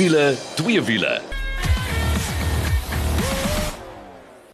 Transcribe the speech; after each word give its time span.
wiele, 0.00 0.36
twee 0.56 0.80
wiele. 0.82 1.20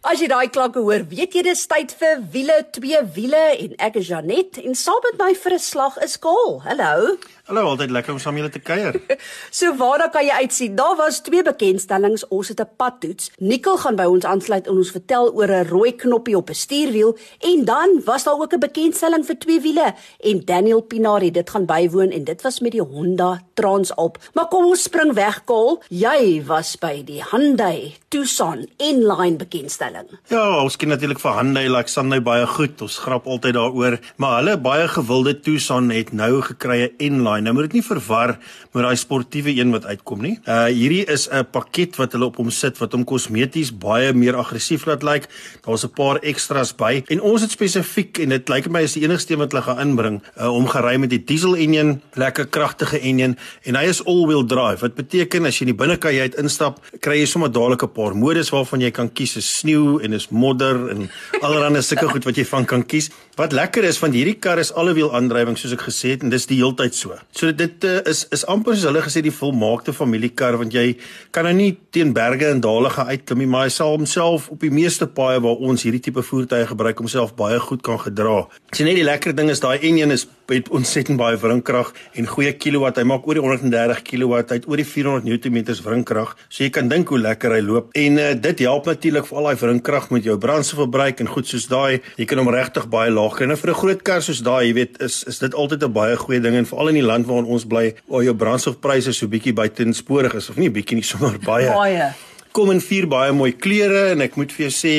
As 0.07 0.19
jy 0.19 0.27
daai 0.27 0.49
klanke 0.51 0.81
hoor, 0.83 1.05
weet 1.07 1.37
jy 1.37 1.43
dis 1.47 1.61
tyd 1.71 1.93
vir 2.01 2.19
wiele, 2.33 2.57
twee 2.75 2.99
wiele 3.15 3.43
en 3.53 3.77
ek 3.87 4.01
is 4.01 4.09
Janet 4.11 4.59
en 4.59 4.75
saam 4.75 4.99
met 5.07 5.19
my 5.21 5.31
vir 5.43 5.55
'n 5.55 5.63
slag 5.63 5.95
is 6.03 6.19
Kaal. 6.19 6.59
Hallo. 6.67 7.15
Hallo, 7.47 7.61
altyd 7.63 7.93
lekker 7.95 8.11
om 8.11 8.17
saam 8.19 8.35
julle 8.35 8.51
te 8.51 8.59
kuier. 8.59 8.97
So 9.57 9.71
waarna 9.79 10.09
kan 10.11 10.25
jy 10.27 10.35
uitsien? 10.43 10.73
Daar 10.75 10.97
was 10.99 11.21
twee 11.23 11.41
bekendstellings. 11.47 12.25
Ons 12.27 12.49
het 12.51 12.59
'n 12.59 12.67
padtoets. 12.75 13.31
Nikkel 13.39 13.77
gaan 13.77 13.95
by 13.95 14.03
ons 14.03 14.25
aansluit 14.25 14.67
en 14.67 14.75
ons 14.75 14.91
vertel 14.91 15.31
oor 15.31 15.47
'n 15.47 15.67
rooi 15.69 15.95
knoppie 15.95 16.35
op 16.35 16.49
'n 16.49 16.53
stuurwiel 16.53 17.17
en 17.39 17.65
dan 17.65 18.01
was 18.05 18.23
daar 18.23 18.35
ook 18.35 18.53
'n 18.53 18.59
bekendstelling 18.59 19.25
vir 19.25 19.37
twee 19.39 19.61
wiele 19.61 19.95
en 20.19 20.45
Daniel 20.45 20.81
Pinari 20.81 21.31
dit 21.31 21.49
gaan 21.49 21.65
bywoon 21.65 22.11
en 22.11 22.23
dit 22.23 22.41
was 22.41 22.59
met 22.59 22.71
die 22.71 22.81
Honda 22.81 23.41
Transalp. 23.53 24.17
Maar 24.33 24.47
kom 24.47 24.65
ons 24.65 24.83
spring 24.83 25.13
weg, 25.13 25.43
Kaal. 25.45 25.81
Jy 25.89 26.43
was 26.45 26.75
by 26.75 27.01
die 27.05 27.23
Hyundai 27.31 27.95
Tucson 28.09 28.67
inline 28.77 29.37
bekendstelling. 29.37 30.07
Ja, 30.27 30.61
ons 30.63 30.75
ken 30.75 30.89
natuurlik 30.89 31.19
vir 31.19 31.33
Hyundai, 31.33 31.69
like 31.69 31.89
Sunday 31.89 32.21
baie 32.21 32.45
goed. 32.47 32.81
Ons 32.81 32.97
grap 32.97 33.25
altyd 33.25 33.53
daaroor, 33.53 33.99
maar 34.15 34.37
hulle 34.37 34.57
baie 34.57 34.87
gewilde 34.87 35.39
Tucson 35.39 35.89
het 35.89 36.13
nou 36.13 36.41
gekry 36.41 36.83
'n 36.83 36.93
inline 36.97 37.36
daai. 37.37 37.45
Nou 37.45 37.53
moet 37.55 37.69
dit 37.69 37.77
nie 37.79 37.85
verwar 37.85 38.35
met 38.73 38.83
daai 38.83 38.97
sportiewe 38.97 39.53
een 39.55 39.71
wat 39.71 39.85
uitkom 39.85 40.21
nie. 40.25 40.35
Uh 40.45 40.67
hierdie 40.67 41.05
is 41.05 41.27
'n 41.29 41.45
pakket 41.51 41.95
wat 41.97 42.13
hulle 42.13 42.25
op 42.25 42.37
hom 42.37 42.49
sit 42.49 42.77
wat 42.77 42.91
hom 42.93 43.03
kosmeties 43.03 43.71
baie 43.71 44.13
meer 44.13 44.35
aggressief 44.35 44.85
laat 44.85 45.03
lyk. 45.03 45.27
Daar's 45.65 45.83
'n 45.83 45.93
paar 45.93 46.19
extras 46.21 46.73
by 46.75 47.03
en 47.07 47.21
ons 47.21 47.41
het 47.41 47.51
spesifiek 47.51 48.19
en 48.19 48.29
dit 48.29 48.49
lyk 48.49 48.69
my 48.69 48.81
is 48.81 48.93
die 48.93 49.03
enigste 49.03 49.33
een 49.33 49.39
wat 49.39 49.51
hulle 49.51 49.63
gaan 49.63 49.79
inbring 49.79 50.21
uh, 50.39 50.53
om 50.53 50.67
gery 50.67 50.97
met 50.97 51.09
die 51.09 51.23
diesel 51.23 51.55
enjin, 51.55 52.01
lekker 52.13 52.47
kragtige 52.47 52.99
enjin 52.99 53.37
en 53.63 53.75
hy 53.75 53.85
is 53.85 54.03
all-wheel 54.05 54.45
drive. 54.45 54.81
Wat 54.81 54.95
beteken 54.95 55.45
as 55.45 55.59
jy 55.59 55.67
in 55.67 55.75
die 55.75 55.85
binnekajuit 55.85 56.35
instap, 56.35 56.79
kry 56.99 57.19
jy 57.19 57.25
sommer 57.25 57.51
dadelik 57.51 57.83
'n 57.83 57.93
paar 57.93 58.15
modus 58.15 58.49
waarvan 58.49 58.81
jy 58.81 58.91
kan 58.91 59.09
kies, 59.13 59.37
is 59.37 59.57
sneeu 59.59 59.99
en 60.03 60.13
is 60.13 60.29
modder 60.29 60.89
en 60.89 61.09
allerlei 61.41 61.81
sulke 61.81 62.07
goed 62.13 62.25
wat 62.25 62.35
jy 62.35 62.45
van 62.45 62.65
kan 62.65 62.83
kies. 62.85 63.09
Wat 63.37 63.51
lekker 63.53 63.85
is 63.85 63.99
van 64.01 64.15
hierdie 64.17 64.39
kar 64.41 64.57
is 64.57 64.71
allewiel 64.73 65.11
aandrywing 65.13 65.59
soos 65.61 65.75
ek 65.75 65.83
gesê 65.85 66.15
het 66.15 66.23
en 66.25 66.31
dis 66.33 66.47
die 66.49 66.55
heeltyd 66.57 66.95
so. 66.97 67.13
So 67.37 67.51
dit 67.53 67.83
uh, 67.85 67.99
is 68.09 68.23
is 68.33 68.41
amper 68.49 68.73
soos 68.73 68.87
hulle 68.89 69.03
gesê 69.05 69.21
die 69.21 69.33
volmaakte 69.39 69.93
familiekar 69.93 70.57
want 70.57 70.73
jy 70.73 70.95
kan 71.35 71.45
nou 71.45 71.51
nie 71.53 71.75
teen 71.93 72.15
berge 72.17 72.47
en 72.49 72.63
dale 72.65 72.89
gaan 72.95 73.11
uitklim 73.11 73.43
nie, 73.43 73.49
maar 73.53 73.67
hy 73.67 73.75
sal 73.75 73.93
homself 73.93 74.47
op 74.55 74.65
die 74.65 74.73
meeste 74.73 75.05
paaie 75.19 75.43
waar 75.45 75.61
ons 75.69 75.85
hierdie 75.85 76.01
tipe 76.07 76.23
voertuie 76.25 76.65
gebruik 76.71 76.97
homself 76.97 77.35
baie 77.37 77.59
goed 77.61 77.85
kan 77.85 78.01
gedra. 78.07 78.39
Sien 78.73 78.89
net 78.89 78.97
die 78.97 79.05
lekker 79.05 79.37
ding 79.37 79.53
is 79.53 79.61
daai 79.61 79.77
N1 79.85 80.17
is 80.17 80.25
het 80.55 80.69
ontsettend 80.69 81.17
baie 81.19 81.37
wrinkrag 81.37 81.93
en 82.13 82.27
goeie 82.27 82.53
kilowatt. 82.55 82.97
Hy 82.97 83.03
maak 83.03 83.27
oor 83.27 83.39
die 83.39 83.43
130 83.43 84.01
kilowatt, 84.07 84.51
hy 84.53 84.59
het 84.61 84.67
oor 84.69 84.79
die 84.79 84.87
400 84.87 85.27
Nm 85.27 85.57
wrinkrag. 85.83 86.35
So 86.47 86.63
jy 86.63 86.69
kan 86.73 86.87
dink 86.87 87.09
hoe 87.11 87.19
lekker 87.19 87.57
hy 87.57 87.61
loop. 87.65 87.91
En 87.97 88.19
uh, 88.21 88.29
dit 88.33 88.63
help 88.65 88.87
natuurlik 88.87 89.27
vir 89.27 89.37
al 89.41 89.49
daai 89.49 89.61
wrinkrag 89.63 90.09
met 90.15 90.23
jou 90.23 90.37
brandstofverbruik 90.37 91.19
en 91.23 91.31
goed 91.35 91.47
soos 91.47 91.67
daai. 91.71 91.99
Jy 92.15 92.25
kan 92.29 92.41
hom 92.41 92.51
regtig 92.53 92.87
baie 92.91 93.11
laag 93.11 93.35
kry. 93.37 93.49
Nou 93.49 93.59
vir 93.59 93.71
'n 93.73 93.81
groot 93.81 94.01
kar 94.03 94.21
soos 94.21 94.41
daai, 94.41 94.67
jy 94.67 94.73
weet, 94.73 95.01
is 95.01 95.23
is 95.27 95.39
dit 95.39 95.53
altyd 95.53 95.83
'n 95.83 95.93
baie 95.93 96.15
goeie 96.15 96.39
ding 96.39 96.55
en 96.55 96.65
veral 96.65 96.89
in 96.89 97.01
die 97.01 97.07
land 97.07 97.27
waarin 97.27 97.45
ons 97.45 97.65
bly, 97.65 97.93
waar 98.07 98.23
jou 98.23 98.33
brandstofpryse 98.33 99.13
so 99.13 99.27
bietjie 99.27 99.53
buitensporig 99.53 100.33
is 100.35 100.49
of 100.49 100.57
nie 100.57 100.69
bietjie 100.69 100.95
nie 100.95 101.07
sommer 101.13 101.37
baie. 101.39 101.67
Baie. 101.67 102.13
Kom 102.51 102.71
in 102.71 102.81
vier 102.81 103.05
baie 103.07 103.31
mooi 103.31 103.51
kleure 103.51 104.11
en 104.11 104.21
ek 104.21 104.35
moet 104.35 104.51
vir 104.51 104.69
jou 104.69 104.73
sê 104.73 104.93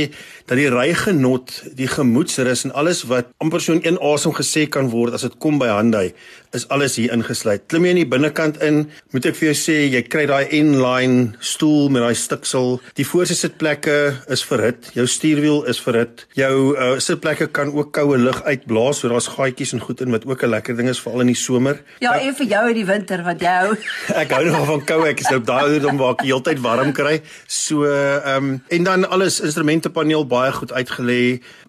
dat 0.48 0.56
die 0.56 0.68
rygenot, 0.72 1.52
die 1.76 1.88
gemoedsrus 1.90 2.64
en 2.64 2.72
alles 2.72 3.02
wat 3.10 3.28
amper 3.44 3.60
so 3.60 3.76
in 3.76 3.84
een 3.84 3.98
asem 4.00 4.32
gesê 4.32 4.64
kan 4.68 4.88
word 4.92 5.16
as 5.16 5.26
dit 5.26 5.34
kom 5.42 5.58
by 5.60 5.68
Hyundai, 5.68 6.12
is 6.56 6.64
alles 6.72 6.96
hier 6.96 7.12
ingesluit. 7.12 7.66
Klim 7.68 7.84
jy 7.84 7.92
in 7.92 8.00
die 8.00 8.08
binnekant 8.08 8.56
in, 8.64 8.86
moet 9.12 9.26
ek 9.28 9.36
vir 9.36 9.50
jou 9.50 9.56
sê 9.60 9.76
jy 9.92 10.00
kry 10.08 10.24
daai 10.30 10.48
N-line 10.56 11.34
stoel 11.44 11.90
met 11.92 12.04
daai 12.04 12.16
stiksel. 12.16 12.78
Die 12.96 13.04
voorste 13.04 13.36
sitplekke 13.36 13.96
is 14.32 14.44
verhit, 14.48 14.88
jou 14.96 15.04
stuurwiel 15.10 15.66
is 15.68 15.80
verhit. 15.84 16.24
Jou 16.38 16.54
uh, 16.72 16.94
sitplekke 17.04 17.50
kan 17.52 17.72
ook 17.74 17.92
koue 17.98 18.16
lug 18.20 18.40
uitblaas, 18.46 19.02
so 19.02 19.12
daar's 19.12 19.28
gaatjies 19.34 19.74
en 19.76 19.84
goed 19.84 20.00
in 20.04 20.14
wat 20.14 20.24
ook 20.24 20.44
'n 20.44 20.54
lekker 20.54 20.76
ding 20.76 20.88
is 20.88 21.00
veral 21.04 21.26
in 21.26 21.32
die 21.34 21.36
somer. 21.36 21.82
Ja, 22.00 22.16
en 22.16 22.34
vir 22.34 22.46
jou 22.46 22.64
in 22.68 22.74
die 22.80 22.88
winter 22.88 23.22
wat 23.24 23.40
jy 23.44 23.54
hou. 23.60 23.76
ek 24.22 24.32
hou 24.32 24.44
nog 24.48 24.66
van 24.72 24.84
koue, 24.84 25.08
ek 25.12 25.20
is 25.20 25.28
nou 25.28 25.40
op 25.40 25.46
daai 25.46 25.62
ouderdom 25.68 26.00
waar 26.00 26.16
ek 26.16 26.24
heeltyd 26.24 26.60
warm 26.64 26.92
kry. 26.92 27.20
So 27.46 27.84
ehm 27.84 28.36
um, 28.36 28.62
en 28.68 28.84
dan 28.84 29.04
alles 29.08 29.40
instrumentepaneel 29.40 30.24
baie 30.38 30.52
goed 30.56 30.72
uitgelê. 30.72 31.22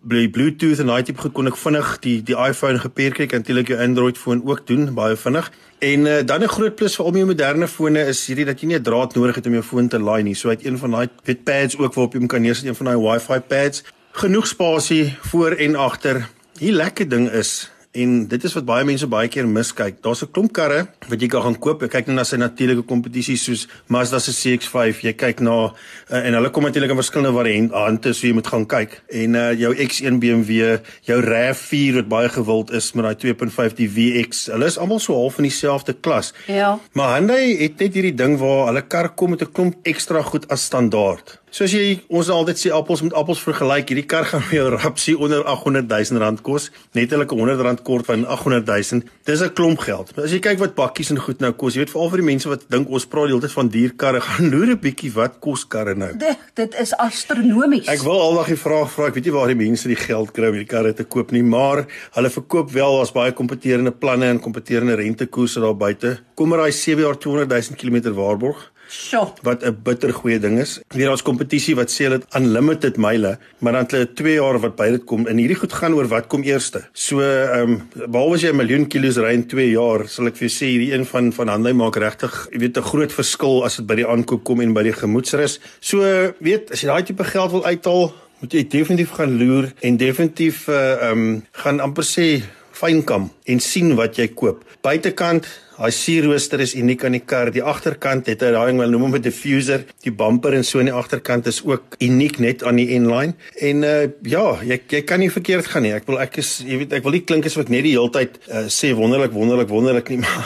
Bluetooth 0.07 0.80
en 0.80 0.91
daai 0.91 1.03
tipe 1.03 1.22
goed 1.22 1.35
kon 1.38 1.50
ek 1.52 1.57
vinnig 1.59 1.96
die 2.06 2.18
die 2.30 2.38
iPhone 2.38 2.80
gepair 2.85 3.18
kry, 3.18 3.28
kan 3.28 3.44
natuurlik 3.44 3.74
jou 3.74 3.80
Android 3.81 4.18
foon 4.18 4.46
ook 4.46 4.66
doen 4.69 4.94
baie 4.96 5.18
vinnig. 5.18 5.52
En 5.80 6.06
uh, 6.06 6.19
dan 6.25 6.44
'n 6.44 6.53
groot 6.56 6.75
plus 6.75 6.96
vir 6.96 7.06
al 7.06 7.12
my 7.12 7.24
moderne 7.24 7.68
fone 7.68 8.02
is 8.13 8.25
hierdie 8.28 8.46
dat 8.46 8.62
jy 8.62 8.68
nie 8.68 8.80
'n 8.80 8.84
draad 8.84 9.16
nodig 9.16 9.35
het 9.35 9.46
om 9.46 9.53
jou 9.53 9.63
foon 9.63 9.88
te 9.88 10.00
laai 10.00 10.24
nie. 10.24 10.35
So 10.35 10.50
uit 10.50 10.66
een 10.66 10.78
van 10.78 10.91
daai 10.91 11.07
wit 11.24 11.44
pads 11.44 11.78
ook 11.78 11.94
waarop 11.94 12.13
jy 12.13 12.19
hom 12.19 12.28
kan 12.28 12.41
neersit, 12.41 12.68
een 12.68 12.75
van 12.75 12.85
daai 12.85 12.97
Wi-Fi 12.97 13.40
pads. 13.40 13.84
Genoeg 14.12 14.47
spasie 14.47 15.18
voor 15.22 15.51
en 15.51 15.75
agter. 15.75 16.28
Die 16.59 16.72
lekker 16.72 17.09
ding 17.09 17.30
is 17.31 17.72
En 17.91 18.27
dit 18.27 18.44
is 18.44 18.53
wat 18.53 18.66
baie 18.69 18.85
mense 18.85 19.07
baie 19.09 19.27
keer 19.33 19.47
miskyk. 19.50 19.95
Daar's 20.05 20.22
'n 20.22 20.29
klomp 20.31 20.51
karre 20.53 20.88
wat 21.09 21.22
jy 21.22 21.27
kan 21.27 21.41
gaan 21.41 21.59
koop. 21.59 21.81
Jy 21.81 21.88
kyk 21.88 22.07
net 22.07 22.16
na 22.16 22.23
sy 22.23 22.38
natuurlike 22.38 22.85
kompetisies 22.85 23.44
soos 23.44 23.67
Mazda 23.88 24.19
se 24.19 24.31
CX-5. 24.31 25.01
Jy 25.01 25.13
kyk 25.13 25.39
na 25.39 25.73
uh, 25.73 26.25
en 26.27 26.33
hulle 26.33 26.50
kom 26.50 26.63
natuurlik 26.63 26.91
in 26.91 27.01
verskillende 27.01 27.33
variante, 27.33 28.13
so 28.13 28.27
jy 28.27 28.33
moet 28.33 28.47
gaan 28.47 28.66
kyk. 28.66 29.01
En 29.09 29.33
uh, 29.33 29.53
jou 29.53 29.73
X1 29.73 30.19
BMW, 30.19 30.77
jou 31.01 31.22
RAV4 31.22 31.95
wat 31.95 32.07
baie 32.07 32.29
gewild 32.29 32.72
is 32.72 32.94
met 32.94 33.05
daai 33.05 33.33
2.5 33.33 33.73
die 33.73 33.89
VX. 33.89 34.45
Hulle 34.53 34.66
is 34.66 34.77
almal 34.77 35.00
so 35.00 35.16
half 35.16 35.38
in 35.38 35.44
dieselfde 35.44 35.94
klas. 35.94 36.33
Ja. 36.45 36.79
Maar 36.94 37.16
Hyundai 37.16 37.57
het 37.57 37.79
net 37.79 37.94
hierdie 37.94 38.16
ding 38.16 38.38
waar 38.38 38.67
hulle 38.67 38.85
kar 38.85 39.09
kom 39.16 39.29
met 39.29 39.41
'n 39.41 39.51
klomp 39.51 39.75
ekstra 39.83 40.21
goed 40.21 40.47
as 40.50 40.61
standaard. 40.61 41.39
Soos 41.49 41.71
jy 41.73 41.95
ons 42.13 42.27
altyd 42.29 42.59
sê 42.61 42.69
appels 42.69 43.01
met 43.01 43.13
appels 43.17 43.39
vergelyk, 43.41 43.89
hierdie 43.89 44.05
kar 44.05 44.27
gaan 44.29 44.43
vir 44.45 44.59
jou 44.59 44.65
rapsie 44.75 45.15
onder 45.17 45.41
800 45.49 45.87
000 45.89 46.21
rand 46.21 46.43
kos, 46.45 46.67
netelik 46.93 47.31
100 47.33 47.63
rand 47.65 47.81
kort 47.87 48.05
van 48.05 48.25
800 48.29 48.69
000. 48.69 49.01
Dis 49.25 49.41
'n 49.41 49.53
klomp 49.57 49.81
geld. 49.81 50.13
Maar 50.15 50.25
as 50.25 50.31
jy 50.31 50.39
kyk 50.45 50.59
wat 50.59 50.75
bakkies 50.75 51.09
en 51.09 51.17
goed 51.17 51.41
nou 51.41 51.51
kos, 51.53 51.73
jy 51.73 51.81
weet 51.81 51.89
veral 51.89 52.09
vir 52.13 52.21
die 52.21 52.29
mense 52.29 52.49
wat 52.49 52.69
dink 52.69 52.89
ons 52.89 53.05
praat 53.09 53.25
die 53.25 53.33
hele 53.33 53.41
tyd 53.41 53.55
van 53.57 53.67
duur 53.67 53.95
karre, 53.97 54.21
gaan 54.27 54.49
loer 54.53 54.69
'n 54.69 54.79
bietjie 54.79 55.11
wat 55.17 55.39
kos 55.41 55.65
karre 55.65 55.95
nou. 55.95 56.13
Dit, 56.13 56.38
dit 56.53 56.75
is 56.79 56.93
astronomies. 56.93 57.88
Ek 57.88 58.05
wil 58.05 58.21
aldag 58.21 58.53
die 58.53 58.61
vraag 58.61 58.91
vra, 58.91 59.07
ek 59.07 59.15
weet 59.17 59.25
nie 59.25 59.33
waar 59.33 59.47
die 59.49 59.57
mense 59.65 59.88
die 59.88 59.97
geld 59.97 60.31
kry 60.31 60.53
om 60.53 60.53
hierdie 60.53 60.69
karre 60.69 60.93
te 60.93 61.03
koop 61.03 61.31
nie, 61.31 61.43
maar 61.43 61.88
hulle 62.13 62.29
verkoop 62.29 62.69
wel 62.71 63.01
as 63.01 63.11
baie 63.11 63.33
kompeterende 63.33 63.91
planne 63.91 64.29
en 64.29 64.39
kompeterende 64.39 65.01
rentekoerse 65.01 65.59
daar 65.59 65.73
buite. 65.75 66.19
Kom 66.35 66.49
maar 66.49 66.61
daai 66.61 66.71
7 66.71 67.01
jaar 67.01 67.17
200 67.17 67.49
000 67.49 67.73
km 67.73 68.13
waarborg. 68.13 68.69
Sjoe. 68.89 69.27
Wat 69.45 69.63
'n 69.63 69.77
bittergoeie 69.83 70.39
ding 70.39 70.59
is. 70.59 70.79
Weer 70.88 71.11
ons 71.11 71.22
kompetisie 71.22 71.75
wat 71.75 71.91
sê 71.91 72.09
dit 72.09 72.25
unlimited 72.35 72.97
myle, 72.97 73.38
maar 73.59 73.73
dan 73.73 73.81
het 73.81 73.91
hulle 73.91 74.13
2 74.13 74.33
jaar 74.33 74.59
wat 74.59 74.75
by 74.75 74.89
dit 74.89 75.03
kom 75.05 75.27
en 75.27 75.38
hierdie 75.38 75.59
goed 75.59 75.73
gaan 75.73 75.94
oor 75.94 76.07
wat 76.07 76.27
kom 76.27 76.44
eerste. 76.44 76.81
So 76.94 77.22
ehm 77.22 77.69
um, 77.69 77.89
behalwe 78.11 78.35
as 78.35 78.41
jy 78.41 78.50
'n 78.50 78.55
miljoen 78.55 78.88
kilos 78.88 79.17
ry 79.17 79.33
in 79.33 79.47
2 79.47 79.69
jaar, 79.72 80.07
sal 80.07 80.27
ek 80.27 80.38
vir 80.38 80.47
jou 80.47 80.55
sê 80.57 80.66
hierdie 80.66 80.94
een 80.94 81.05
van 81.05 81.31
van 81.31 81.50
Hyundai 81.50 81.73
maak 81.73 81.95
regtig, 81.95 82.47
jy 82.51 82.59
weet 82.59 82.77
'n 82.77 82.81
groot 82.81 83.11
verskil 83.11 83.66
as 83.66 83.75
dit 83.75 83.85
by 83.85 83.95
die 83.95 84.07
aankoop 84.07 84.44
kom 84.44 84.61
en 84.61 84.73
by 84.73 84.83
die 84.83 84.94
gemoedsrus. 84.94 85.59
So 85.79 86.00
weet, 86.39 86.71
as 86.71 86.81
jy 86.81 86.88
daai 86.88 87.03
tipe 87.03 87.23
geld 87.23 87.51
wil 87.51 87.66
uithaal, 87.66 88.13
moet 88.39 88.53
jy 88.53 88.67
definitief 88.67 89.11
gaan 89.11 89.38
loer 89.38 89.73
en 89.81 89.97
definitief 89.97 90.67
uh 90.67 90.75
ehm 90.75 91.11
um, 91.11 91.44
gaan 91.51 91.79
amper 91.79 92.03
sê 92.03 92.41
fynkam 92.71 93.29
en 93.45 93.59
sien 93.59 93.95
wat 93.95 94.16
jy 94.16 94.27
koop. 94.27 94.63
Buitekant 94.81 95.47
Daai 95.79 95.94
sierrooster 95.95 96.59
is 96.59 96.73
uniek 96.75 97.06
aan 97.07 97.13
die 97.16 97.22
kar. 97.23 97.53
Die 97.56 97.63
agterkant 97.63 98.28
het 98.28 98.41
hy 98.44 98.50
daai 98.51 98.73
wat 98.75 98.90
noem 98.91 99.06
hom 99.06 99.16
'n 99.16 99.23
diffuser. 99.23 99.85
Die 100.03 100.12
bumper 100.12 100.53
en 100.53 100.63
so 100.63 100.79
aan 100.79 100.91
die 100.91 100.94
agterkant 100.94 101.47
is 101.47 101.63
ook 101.63 101.95
uniek 102.03 102.39
net 102.39 102.63
aan 102.63 102.75
die 102.75 103.00
N-line. 103.00 103.33
En 103.62 103.83
uh 103.83 104.12
ja, 104.27 104.59
jy 104.62 104.81
jy 104.89 105.01
kan 105.07 105.19
nie 105.19 105.31
verkeerd 105.31 105.65
gaan 105.71 105.83
nie. 105.83 105.94
Ek 105.94 106.03
wil 106.07 106.19
ek 106.19 106.38
is 106.38 106.59
jy 106.68 106.83
weet 106.83 106.94
ek 106.94 107.03
wil 107.03 107.15
nie 107.15 107.24
klink 107.24 107.45
asof 107.45 107.63
ek 107.63 107.69
net 107.69 107.83
die 107.83 107.95
hele 107.95 108.12
tyd 108.12 108.36
uh, 108.51 108.68
sê 108.68 108.92
wonderlik 108.92 109.31
wonderlik 109.31 109.69
wonderlik 109.69 110.09
nie, 110.09 110.19
maar 110.24 110.45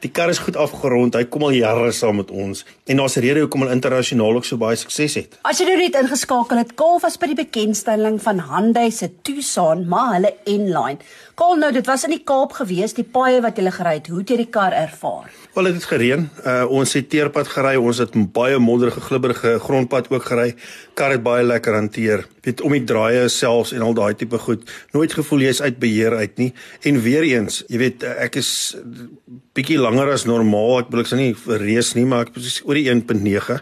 die 0.00 0.10
kar 0.10 0.30
is 0.32 0.40
goed 0.40 0.56
afgerond. 0.56 1.14
Hy 1.14 1.26
kom 1.28 1.44
al 1.46 1.56
jare 1.56 1.92
saam 1.92 2.20
met 2.20 2.30
ons 2.30 2.64
en 2.86 2.96
daar's 2.96 3.16
'n 3.16 3.20
rede 3.20 3.40
hoekom 3.40 3.62
hy 3.62 3.72
internasionaal 3.72 4.36
ook 4.36 4.44
so 4.44 4.56
baie 4.56 4.76
sukses 4.76 5.14
het. 5.14 5.38
As 5.42 5.58
jy 5.58 5.66
nou 5.66 5.76
net 5.76 5.94
ingeskakel 5.94 6.58
het, 6.58 6.74
Kaal 6.74 6.98
was 7.00 7.16
by 7.18 7.26
die 7.26 7.44
bekendstelling 7.44 8.20
van 8.22 8.40
Hyundai 8.40 8.90
se 8.90 9.10
Tucson, 9.22 9.86
maar 9.88 10.14
hulle 10.14 10.34
N-line. 10.46 10.98
Kaal 11.34 11.56
nou, 11.56 11.72
dit 11.72 11.86
was 11.86 12.04
in 12.04 12.10
die 12.10 12.24
Kaap 12.24 12.52
gewees, 12.52 12.94
die 12.94 13.04
paaie 13.04 13.40
wat 13.40 13.56
jy 13.56 13.70
gery 13.70 13.94
het. 13.94 14.06
Hoe 14.06 14.22
jy 14.22 14.36
die 14.36 14.50
kar 14.50 14.72
ervaar? 14.72 15.30
Wel 15.54 15.64
dit 15.64 15.74
het 15.74 15.84
gereën. 15.84 16.28
Uh 16.44 16.64
ons 16.70 16.92
het 16.92 17.08
teerpad 17.10 17.48
gery, 17.48 17.76
ons 17.76 17.98
het 17.98 18.32
baie 18.32 18.58
modderige 18.58 19.00
glibberige 19.00 19.58
grondpad 19.58 20.10
ook 20.10 20.24
gery. 20.24 20.54
Kar 20.94 21.10
het 21.10 21.22
baie 21.22 21.44
lekker 21.44 21.74
hanteer. 21.74 22.26
Weet 22.46 22.60
om 22.64 22.72
die 22.72 22.84
draaie 22.84 23.28
selfs 23.28 23.72
en 23.76 23.84
al 23.84 23.94
daai 23.94 24.14
tipe 24.14 24.38
goed. 24.38 24.66
Nooit 24.92 25.12
gevoel 25.12 25.46
jy's 25.46 25.60
uit 25.60 25.78
beheer 25.78 26.16
uit 26.16 26.36
nie. 26.38 26.50
En 26.88 27.00
weer 27.04 27.26
eens, 27.28 27.62
jy 27.68 27.78
weet 27.82 28.04
ek 28.10 28.40
is 28.40 28.50
bietjie 29.56 29.78
langer 29.80 30.12
as 30.14 30.26
normaal. 30.28 30.80
Ek 30.84 30.92
wil 30.92 31.02
ek 31.04 31.10
sê 31.10 31.18
nie 31.18 31.34
reus 31.34 31.94
nie, 31.98 32.06
maar 32.08 32.28
ek 32.28 32.38
is 32.40 32.60
oor 32.64 32.78
die 32.78 32.88
1.9. 32.92 33.60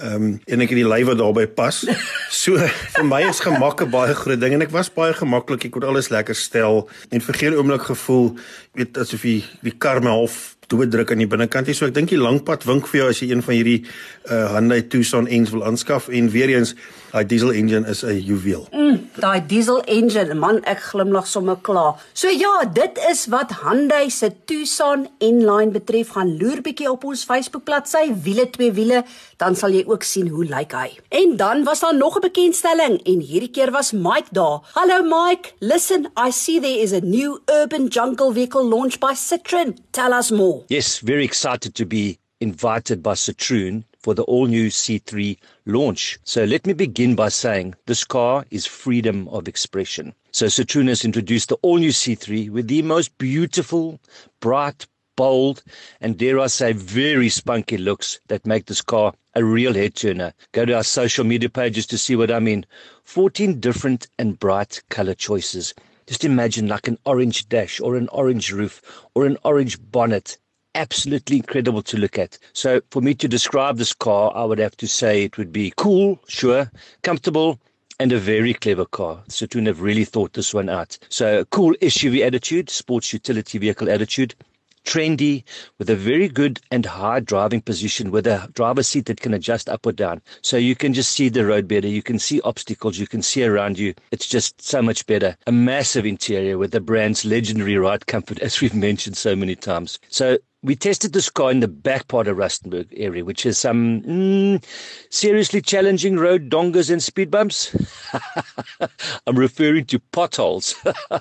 Ehm 0.00 0.14
um, 0.14 0.28
en 0.48 0.64
ek 0.64 0.70
het 0.72 0.78
die 0.80 0.88
lyf 0.88 1.10
wat 1.10 1.18
daarbey 1.20 1.46
pas. 1.52 1.82
So 2.42 2.56
vir 2.56 3.04
my 3.04 3.20
is 3.28 3.42
gemak 3.44 3.82
'n 3.82 3.90
baie 3.92 4.14
groot 4.16 4.40
ding 4.40 4.54
en 4.56 4.62
ek 4.64 4.72
was 4.72 4.88
baie 4.88 5.12
gemaklik. 5.12 5.66
Ek 5.68 5.72
kon 5.76 5.84
alles 5.84 6.08
lekker 6.08 6.34
stel 6.34 6.88
en 7.10 7.20
vir 7.20 7.34
geen 7.34 7.54
oomblik 7.54 7.84
gevoel 7.90 8.32
weet 8.74 8.98
asof 8.98 9.22
die 9.22 9.44
die 9.62 9.76
kar 9.76 10.00
my 10.00 10.10
half 10.10 10.56
doeddruk 10.72 11.12
aan 11.12 11.20
die 11.20 11.28
binnekant 11.28 11.66
nie. 11.66 11.76
So 11.76 11.86
ek 11.86 11.94
dink 11.94 12.08
die 12.08 12.20
langpad 12.20 12.64
wink 12.64 12.88
vir 12.88 13.02
jou 13.02 13.08
as 13.12 13.20
jy 13.20 13.30
een 13.30 13.44
van 13.44 13.54
hierdie 13.54 13.84
uh, 14.30 14.56
Hyundai 14.56 14.80
Tucson 14.88 15.28
ens 15.28 15.52
wil 15.52 15.64
aanskaf 15.68 16.08
en 16.08 16.30
weer 16.32 16.48
eens 16.56 16.74
daai 17.12 17.26
diesel 17.28 17.50
engine 17.52 17.84
is 17.92 18.02
'n 18.02 18.20
juweel. 18.24 18.66
Mm, 18.72 18.96
daai 19.20 19.46
diesel 19.46 19.80
engine, 19.84 20.34
man, 20.34 20.62
ek 20.64 20.80
glimlag 20.80 21.26
sommer 21.26 21.56
klaar. 21.60 22.00
So 22.14 22.28
ja, 22.28 22.64
dit 22.64 22.98
is 23.10 23.26
wat 23.26 23.52
Hyundai 23.62 24.08
se 24.10 24.30
Tucson 24.46 25.08
N-Line 25.20 25.70
betref. 25.70 26.08
Gaan 26.08 26.36
loer 26.38 26.62
bietjie 26.62 26.90
op 26.90 27.04
ons 27.04 27.24
Facebook 27.24 27.64
bladsy, 27.64 28.12
wiele 28.22 28.50
twee 28.50 28.72
wiele, 28.72 29.04
dan 29.36 29.54
sal 29.54 29.70
jy 29.70 29.84
ook 29.86 30.02
sien 30.02 30.28
hoe 30.28 30.44
lyk 30.44 30.72
hy. 30.72 30.88
En 31.10 31.36
dan 31.36 31.64
was 31.64 31.80
daar 31.80 31.94
nog 31.96 32.16
'n 32.16 32.20
bekendstelling 32.20 33.02
en 33.04 33.20
hierdie 33.20 33.50
keer 33.50 33.70
was 33.70 33.92
Mike 33.92 34.32
daar. 34.32 34.60
Hallo 34.72 35.02
Mike, 35.02 35.52
listen, 35.60 36.08
I 36.16 36.30
see 36.30 36.60
there 36.60 36.80
is 36.80 36.92
a 36.92 37.00
new 37.00 37.40
urban 37.46 37.88
jungle 37.88 38.32
vehicle 38.32 38.64
launched 38.64 39.00
by 39.00 39.14
Citroen. 39.14 39.76
Tell 39.90 40.12
us 40.12 40.30
more. 40.30 40.62
Yes, 40.68 41.00
very 41.04 41.24
excited 41.24 41.74
to 41.74 41.84
be 41.84 42.18
invited 42.38 43.02
by 43.02 43.14
Citroen 43.14 43.84
for 44.02 44.14
the 44.14 44.24
all 44.24 44.46
new 44.46 44.68
C3 44.68 45.38
launch. 45.66 46.18
So 46.24 46.44
let 46.44 46.66
me 46.66 46.72
begin 46.72 47.14
by 47.14 47.28
saying 47.28 47.74
this 47.86 48.04
car 48.04 48.44
is 48.50 48.66
freedom 48.66 49.28
of 49.28 49.48
expression. 49.48 50.14
So 50.32 50.46
Citroen 50.46 50.88
has 50.88 51.04
introduced 51.04 51.50
the 51.50 51.58
all 51.62 51.78
new 51.78 51.90
C3 51.90 52.50
with 52.50 52.68
the 52.68 52.82
most 52.82 53.16
beautiful, 53.18 54.00
bright, 54.40 54.86
bold, 55.14 55.62
and 56.00 56.18
dare 56.18 56.40
I 56.40 56.46
say, 56.46 56.72
very 56.72 57.28
spunky 57.28 57.76
looks 57.76 58.18
that 58.28 58.46
make 58.46 58.66
this 58.66 58.82
car 58.82 59.14
a 59.34 59.44
real 59.44 59.74
head 59.74 59.94
turner. 59.94 60.32
Go 60.52 60.64
to 60.64 60.74
our 60.74 60.82
social 60.82 61.24
media 61.24 61.48
pages 61.48 61.86
to 61.86 61.98
see 61.98 62.16
what 62.16 62.30
I 62.30 62.40
mean. 62.40 62.66
14 63.04 63.60
different 63.60 64.08
and 64.18 64.38
bright 64.38 64.82
color 64.88 65.14
choices. 65.14 65.74
Just 66.06 66.24
imagine 66.24 66.66
like 66.66 66.88
an 66.88 66.98
orange 67.06 67.48
dash 67.48 67.80
or 67.80 67.96
an 67.96 68.08
orange 68.08 68.52
roof 68.52 68.82
or 69.14 69.24
an 69.24 69.38
orange 69.44 69.78
bonnet 69.90 70.36
absolutely 70.74 71.36
incredible 71.36 71.82
to 71.82 71.96
look 71.96 72.18
at. 72.18 72.38
So 72.52 72.80
for 72.90 73.02
me 73.02 73.14
to 73.14 73.28
describe 73.28 73.76
this 73.76 73.92
car, 73.92 74.32
I 74.34 74.44
would 74.44 74.58
have 74.58 74.76
to 74.78 74.88
say 74.88 75.24
it 75.24 75.38
would 75.38 75.52
be 75.52 75.72
cool, 75.76 76.20
sure, 76.28 76.70
comfortable, 77.02 77.58
and 78.00 78.12
a 78.12 78.18
very 78.18 78.54
clever 78.54 78.84
car. 78.84 79.22
Citroen 79.28 79.66
have 79.66 79.80
really 79.80 80.04
thought 80.04 80.32
this 80.32 80.52
one 80.52 80.68
out. 80.68 80.98
So 81.08 81.44
cool 81.46 81.74
SUV 81.82 82.26
attitude, 82.26 82.68
sports 82.68 83.12
utility 83.12 83.58
vehicle 83.58 83.88
attitude, 83.88 84.34
trendy 84.84 85.44
with 85.78 85.90
a 85.90 85.96
very 85.96 86.28
good 86.28 86.60
and 86.70 86.84
high 86.86 87.20
driving 87.20 87.60
position 87.60 88.10
with 88.10 88.26
a 88.26 88.48
driver's 88.54 88.88
seat 88.88 89.06
that 89.06 89.20
can 89.20 89.34
adjust 89.34 89.68
up 89.68 89.86
or 89.86 89.92
down. 89.92 90.20
So 90.42 90.56
you 90.56 90.74
can 90.74 90.94
just 90.94 91.10
see 91.10 91.28
the 91.28 91.46
road 91.46 91.68
better. 91.68 91.88
You 91.88 92.02
can 92.02 92.18
see 92.18 92.40
obstacles. 92.42 92.98
You 92.98 93.06
can 93.06 93.22
see 93.22 93.44
around 93.44 93.78
you. 93.78 93.94
It's 94.10 94.26
just 94.26 94.60
so 94.62 94.82
much 94.82 95.06
better. 95.06 95.36
A 95.46 95.52
massive 95.52 96.06
interior 96.06 96.58
with 96.58 96.72
the 96.72 96.80
brand's 96.80 97.24
legendary 97.24 97.76
ride 97.76 98.06
comfort, 98.06 98.38
as 98.40 98.60
we've 98.60 98.74
mentioned 98.74 99.16
so 99.16 99.36
many 99.36 99.54
times. 99.54 99.98
So 100.08 100.38
we 100.62 100.76
tested 100.76 101.12
this 101.12 101.28
car 101.28 101.50
in 101.50 101.60
the 101.60 101.68
back 101.68 102.06
part 102.06 102.28
of 102.28 102.36
Rustenburg 102.36 102.86
area, 102.96 103.24
which 103.24 103.44
is 103.44 103.58
some 103.58 104.00
mm, 104.02 104.64
seriously 105.10 105.60
challenging 105.60 106.16
road 106.16 106.48
dongers 106.48 106.90
and 106.90 107.02
speed 107.02 107.30
bumps. 107.30 107.74
I'm 109.26 109.36
referring 109.36 109.86
to 109.86 109.98
potholes. 110.12 110.74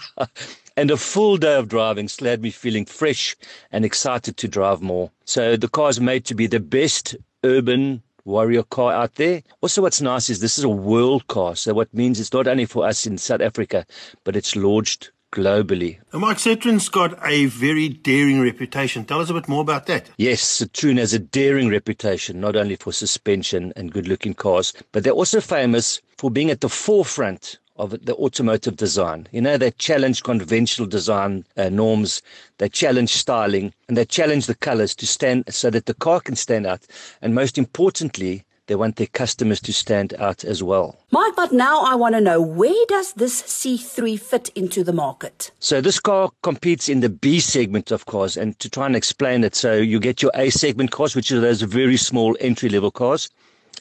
and 0.77 0.91
a 0.91 0.97
full 0.97 1.37
day 1.37 1.55
of 1.55 1.67
driving 1.67 2.07
still 2.07 2.29
had 2.29 2.41
me 2.41 2.51
feeling 2.51 2.85
fresh 2.85 3.35
and 3.71 3.85
excited 3.85 4.37
to 4.37 4.47
drive 4.47 4.81
more. 4.81 5.11
So 5.25 5.55
the 5.55 5.67
car 5.67 5.89
is 5.89 5.99
made 5.99 6.25
to 6.25 6.35
be 6.35 6.47
the 6.47 6.59
best 6.59 7.15
urban 7.43 8.03
warrior 8.25 8.63
car 8.63 8.93
out 8.93 9.15
there. 9.15 9.41
Also, 9.61 9.81
what's 9.81 10.01
nice 10.01 10.29
is 10.29 10.39
this 10.39 10.57
is 10.57 10.63
a 10.63 10.69
world 10.69 11.27
car. 11.27 11.55
So 11.55 11.73
what 11.73 11.93
means 11.93 12.19
it's 12.19 12.33
not 12.33 12.47
only 12.47 12.65
for 12.65 12.85
us 12.85 13.05
in 13.05 13.17
South 13.17 13.41
Africa, 13.41 13.85
but 14.23 14.35
it's 14.35 14.55
launched 14.55 15.11
globally. 15.31 15.97
And 16.11 16.21
Mark 16.21 16.37
Citroen's 16.37 16.89
got 16.89 17.17
a 17.25 17.45
very 17.45 17.87
daring 17.87 18.41
reputation. 18.41 19.05
Tell 19.05 19.21
us 19.21 19.29
a 19.29 19.33
bit 19.33 19.47
more 19.47 19.61
about 19.61 19.85
that. 19.85 20.09
Yes, 20.17 20.43
Citroen 20.59 20.97
has 20.97 21.13
a 21.13 21.19
daring 21.19 21.69
reputation, 21.69 22.41
not 22.41 22.55
only 22.55 22.75
for 22.75 22.91
suspension 22.91 23.71
and 23.75 23.93
good 23.93 24.07
looking 24.07 24.33
cars, 24.33 24.73
but 24.91 25.03
they're 25.03 25.13
also 25.13 25.39
famous 25.39 26.01
for 26.17 26.29
being 26.29 26.51
at 26.51 26.61
the 26.61 26.69
forefront 26.69 27.57
of 27.81 28.05
the 28.05 28.15
automotive 28.15 28.75
design. 28.75 29.27
You 29.31 29.41
know, 29.41 29.57
they 29.57 29.71
challenge 29.71 30.21
conventional 30.21 30.87
design 30.87 31.45
uh, 31.57 31.69
norms, 31.69 32.21
they 32.59 32.69
challenge 32.69 33.09
styling, 33.09 33.73
and 33.87 33.97
they 33.97 34.05
challenge 34.05 34.45
the 34.45 34.55
colors 34.55 34.93
to 34.95 35.07
stand 35.07 35.45
so 35.49 35.71
that 35.71 35.87
the 35.87 35.95
car 35.95 36.19
can 36.19 36.35
stand 36.35 36.67
out. 36.67 36.81
And 37.23 37.33
most 37.33 37.57
importantly, 37.57 38.45
they 38.67 38.75
want 38.75 38.97
their 38.97 39.07
customers 39.07 39.59
to 39.61 39.73
stand 39.73 40.13
out 40.19 40.45
as 40.45 40.61
well. 40.61 40.99
Mike, 41.09 41.35
but 41.35 41.51
now 41.51 41.81
I 41.81 41.95
want 41.95 42.13
to 42.13 42.21
know 42.21 42.39
where 42.39 42.85
does 42.87 43.13
this 43.13 43.41
C3 43.41 44.19
fit 44.19 44.49
into 44.49 44.83
the 44.83 44.93
market? 44.93 45.51
So 45.59 45.81
this 45.81 45.99
car 45.99 46.29
competes 46.43 46.87
in 46.87 46.99
the 46.99 47.09
B 47.09 47.39
segment 47.39 47.89
of 47.89 48.05
cars 48.05 48.37
and 48.37 48.57
to 48.59 48.69
try 48.69 48.85
and 48.85 48.95
explain 48.95 49.43
it 49.43 49.55
so 49.55 49.73
you 49.73 49.99
get 49.99 50.21
your 50.21 50.31
A 50.35 50.51
segment 50.51 50.91
cars 50.91 51.15
which 51.15 51.31
are 51.31 51.41
those 51.41 51.63
very 51.63 51.97
small 51.97 52.37
entry 52.39 52.69
level 52.69 52.91
cars. 52.91 53.29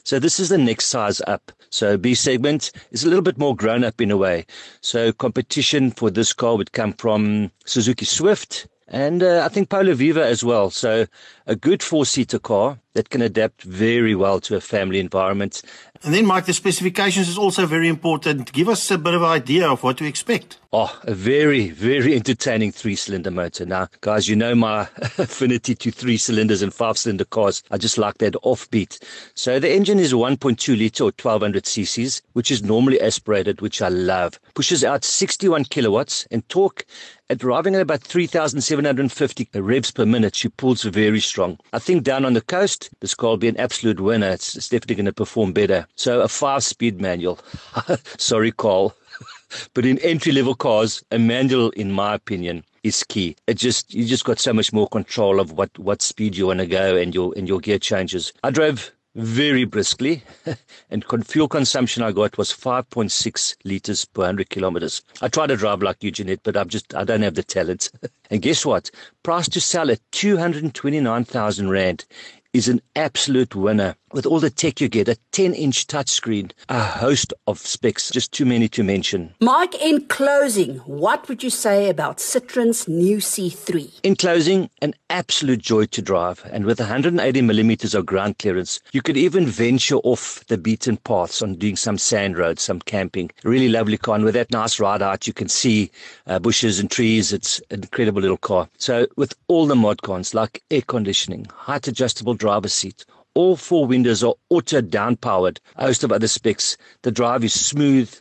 So 0.03 0.19
this 0.19 0.39
is 0.39 0.49
the 0.49 0.57
next 0.57 0.87
size 0.87 1.21
up. 1.27 1.51
So 1.69 1.97
B 1.97 2.13
segment 2.15 2.71
is 2.91 3.03
a 3.03 3.07
little 3.07 3.21
bit 3.21 3.37
more 3.37 3.55
grown 3.55 3.83
up 3.83 4.01
in 4.01 4.11
a 4.11 4.17
way. 4.17 4.45
So 4.81 5.11
competition 5.13 5.91
for 5.91 6.09
this 6.09 6.33
car 6.33 6.57
would 6.57 6.71
come 6.71 6.93
from 6.93 7.51
Suzuki 7.65 8.05
Swift 8.05 8.67
and 8.91 9.23
uh, 9.23 9.41
I 9.45 9.47
think 9.47 9.69
Polo 9.69 9.93
Viva 9.93 10.25
as 10.25 10.43
well. 10.43 10.69
So 10.69 11.07
a 11.47 11.55
good 11.55 11.81
four-seater 11.81 12.39
car 12.39 12.77
that 12.93 13.09
can 13.09 13.21
adapt 13.21 13.63
very 13.63 14.15
well 14.15 14.39
to 14.41 14.55
a 14.55 14.61
family 14.61 14.99
environment. 14.99 15.61
And 16.03 16.13
then, 16.13 16.25
Mike, 16.25 16.45
the 16.45 16.53
specifications 16.53 17.29
is 17.29 17.37
also 17.37 17.67
very 17.67 17.87
important. 17.87 18.51
Give 18.53 18.69
us 18.69 18.89
a 18.89 18.97
bit 18.97 19.13
of 19.13 19.21
an 19.21 19.29
idea 19.29 19.69
of 19.69 19.83
what 19.83 19.97
to 19.97 20.05
expect. 20.05 20.57
Oh, 20.73 20.99
a 21.03 21.13
very, 21.13 21.69
very 21.69 22.15
entertaining 22.15 22.71
three 22.71 22.95
cylinder 22.95 23.29
motor. 23.29 23.65
Now, 23.65 23.87
guys, 23.99 24.27
you 24.27 24.35
know 24.35 24.55
my 24.55 24.81
affinity 25.17 25.75
to 25.75 25.91
three 25.91 26.17
cylinders 26.17 26.61
and 26.61 26.73
five 26.73 26.97
cylinder 26.97 27.25
cars. 27.25 27.61
I 27.69 27.77
just 27.77 27.97
like 27.97 28.17
that 28.19 28.33
offbeat. 28.35 28.97
So 29.35 29.59
the 29.59 29.71
engine 29.71 29.99
is 29.99 30.13
1.2 30.13 30.79
litre 30.79 31.03
or 31.03 31.07
1200 31.07 31.65
cc's, 31.65 32.21
which 32.33 32.49
is 32.49 32.63
normally 32.63 32.99
aspirated, 32.99 33.61
which 33.61 33.81
I 33.81 33.89
love. 33.89 34.39
Pushes 34.55 34.83
out 34.83 35.03
61 35.03 35.65
kilowatts 35.65 36.25
and 36.31 36.47
torque 36.49 36.85
at 37.29 37.37
driving 37.37 37.75
at 37.75 37.81
about 37.81 38.01
3,750 38.01 39.49
revs 39.55 39.91
per 39.91 40.05
minute. 40.05 40.35
She 40.35 40.49
pulls 40.49 40.83
very 40.83 41.19
strong. 41.19 41.59
I 41.73 41.79
think 41.79 42.03
down 42.03 42.25
on 42.25 42.33
the 42.33 42.41
coast, 42.41 42.80
this 42.99 43.15
car 43.15 43.31
will 43.31 43.37
be 43.37 43.47
an 43.47 43.57
absolute 43.57 43.99
winner. 43.99 44.29
It's, 44.29 44.55
it's 44.55 44.69
definitely 44.69 44.95
going 44.95 45.05
to 45.05 45.13
perform 45.13 45.53
better. 45.53 45.87
So 45.95 46.21
a 46.21 46.27
five 46.27 46.63
speed 46.63 47.01
manual. 47.01 47.39
Sorry, 48.17 48.51
Carl. 48.51 48.95
but 49.73 49.85
in 49.85 49.97
entry 49.99 50.31
level 50.31 50.55
cars, 50.55 51.03
a 51.11 51.19
manual, 51.19 51.69
in 51.71 51.91
my 51.91 52.15
opinion, 52.15 52.63
is 52.83 53.03
key. 53.03 53.35
It 53.47 53.55
just 53.55 53.93
you 53.93 54.05
just 54.05 54.25
got 54.25 54.39
so 54.39 54.53
much 54.53 54.73
more 54.73 54.87
control 54.87 55.39
of 55.39 55.51
what 55.51 55.77
what 55.77 56.01
speed 56.01 56.35
you 56.35 56.47
want 56.47 56.59
to 56.59 56.67
go 56.67 56.95
and 56.95 57.13
your 57.13 57.33
and 57.37 57.47
your 57.47 57.59
gear 57.59 57.79
changes. 57.79 58.33
I 58.43 58.51
drove 58.51 58.91
very 59.15 59.65
briskly, 59.65 60.23
and 60.89 61.05
fuel 61.27 61.47
consumption 61.47 62.01
I 62.01 62.13
got 62.13 62.37
was 62.37 62.51
5.6 62.51 63.57
liters 63.65 64.05
per 64.05 64.21
100 64.21 64.49
kilometers. 64.49 65.01
I 65.21 65.27
try 65.27 65.47
to 65.47 65.57
drive 65.57 65.81
like 65.81 66.01
you, 66.01 66.11
Jeanette, 66.11 66.39
but 66.43 66.55
I'm 66.55 66.69
just 66.69 66.95
I 66.95 67.03
don't 67.03 67.21
have 67.21 67.35
the 67.35 67.43
talent. 67.43 67.91
and 68.31 68.41
guess 68.41 68.65
what? 68.65 68.89
Price 69.23 69.49
to 69.49 69.61
sell 69.61 69.91
at 69.91 69.99
229,000 70.11 71.69
rand 71.69 72.05
is 72.53 72.67
an 72.67 72.81
absolute 72.95 73.55
winner 73.55 73.95
with 74.13 74.25
all 74.25 74.39
the 74.39 74.49
tech 74.49 74.81
you 74.81 74.89
get, 74.89 75.07
a 75.07 75.17
10 75.31 75.53
inch 75.53 75.87
touchscreen, 75.87 76.51
a 76.69 76.79
host 76.83 77.33
of 77.47 77.59
specs, 77.59 78.09
just 78.09 78.31
too 78.31 78.45
many 78.45 78.67
to 78.69 78.83
mention. 78.83 79.33
Mike, 79.39 79.75
in 79.81 80.05
closing, 80.07 80.77
what 80.79 81.27
would 81.29 81.43
you 81.43 81.49
say 81.49 81.89
about 81.89 82.17
Citroen's 82.17 82.87
new 82.87 83.17
C3? 83.17 83.99
In 84.03 84.15
closing, 84.15 84.69
an 84.81 84.93
absolute 85.09 85.59
joy 85.59 85.85
to 85.85 86.01
drive, 86.01 86.43
and 86.51 86.65
with 86.65 86.79
180 86.79 87.41
millimeters 87.41 87.93
of 87.93 88.05
ground 88.05 88.37
clearance, 88.39 88.79
you 88.91 89.01
could 89.01 89.17
even 89.17 89.45
venture 89.45 89.97
off 89.97 90.43
the 90.47 90.57
beaten 90.57 90.97
paths 90.97 91.41
on 91.41 91.55
doing 91.55 91.75
some 91.75 91.97
sand 91.97 92.37
roads, 92.37 92.61
some 92.61 92.79
camping. 92.79 93.31
Really 93.43 93.69
lovely 93.69 93.97
car, 93.97 94.15
and 94.15 94.23
with 94.23 94.35
that 94.35 94.51
nice 94.51 94.79
ride 94.79 95.01
out, 95.01 95.27
you 95.27 95.33
can 95.33 95.47
see 95.47 95.91
uh, 96.27 96.39
bushes 96.39 96.79
and 96.79 96.89
trees. 96.89 97.33
It's 97.33 97.59
an 97.69 97.81
incredible 97.81 98.21
little 98.21 98.37
car. 98.37 98.69
So, 98.77 99.07
with 99.17 99.33
all 99.47 99.65
the 99.67 99.75
mod 99.75 100.01
cons 100.01 100.33
like 100.33 100.63
air 100.71 100.81
conditioning, 100.81 101.45
height 101.53 101.87
adjustable 101.87 102.33
driver's 102.33 102.73
seat, 102.73 103.05
all 103.33 103.55
four 103.55 103.85
windows 103.85 104.23
are 104.23 104.35
auto 104.49 104.81
down 104.81 105.15
powered. 105.15 105.59
Host 105.77 106.03
of 106.03 106.11
other 106.11 106.27
specs. 106.27 106.77
The 107.03 107.11
drive 107.11 107.43
is 107.43 107.53
smooth, 107.53 108.13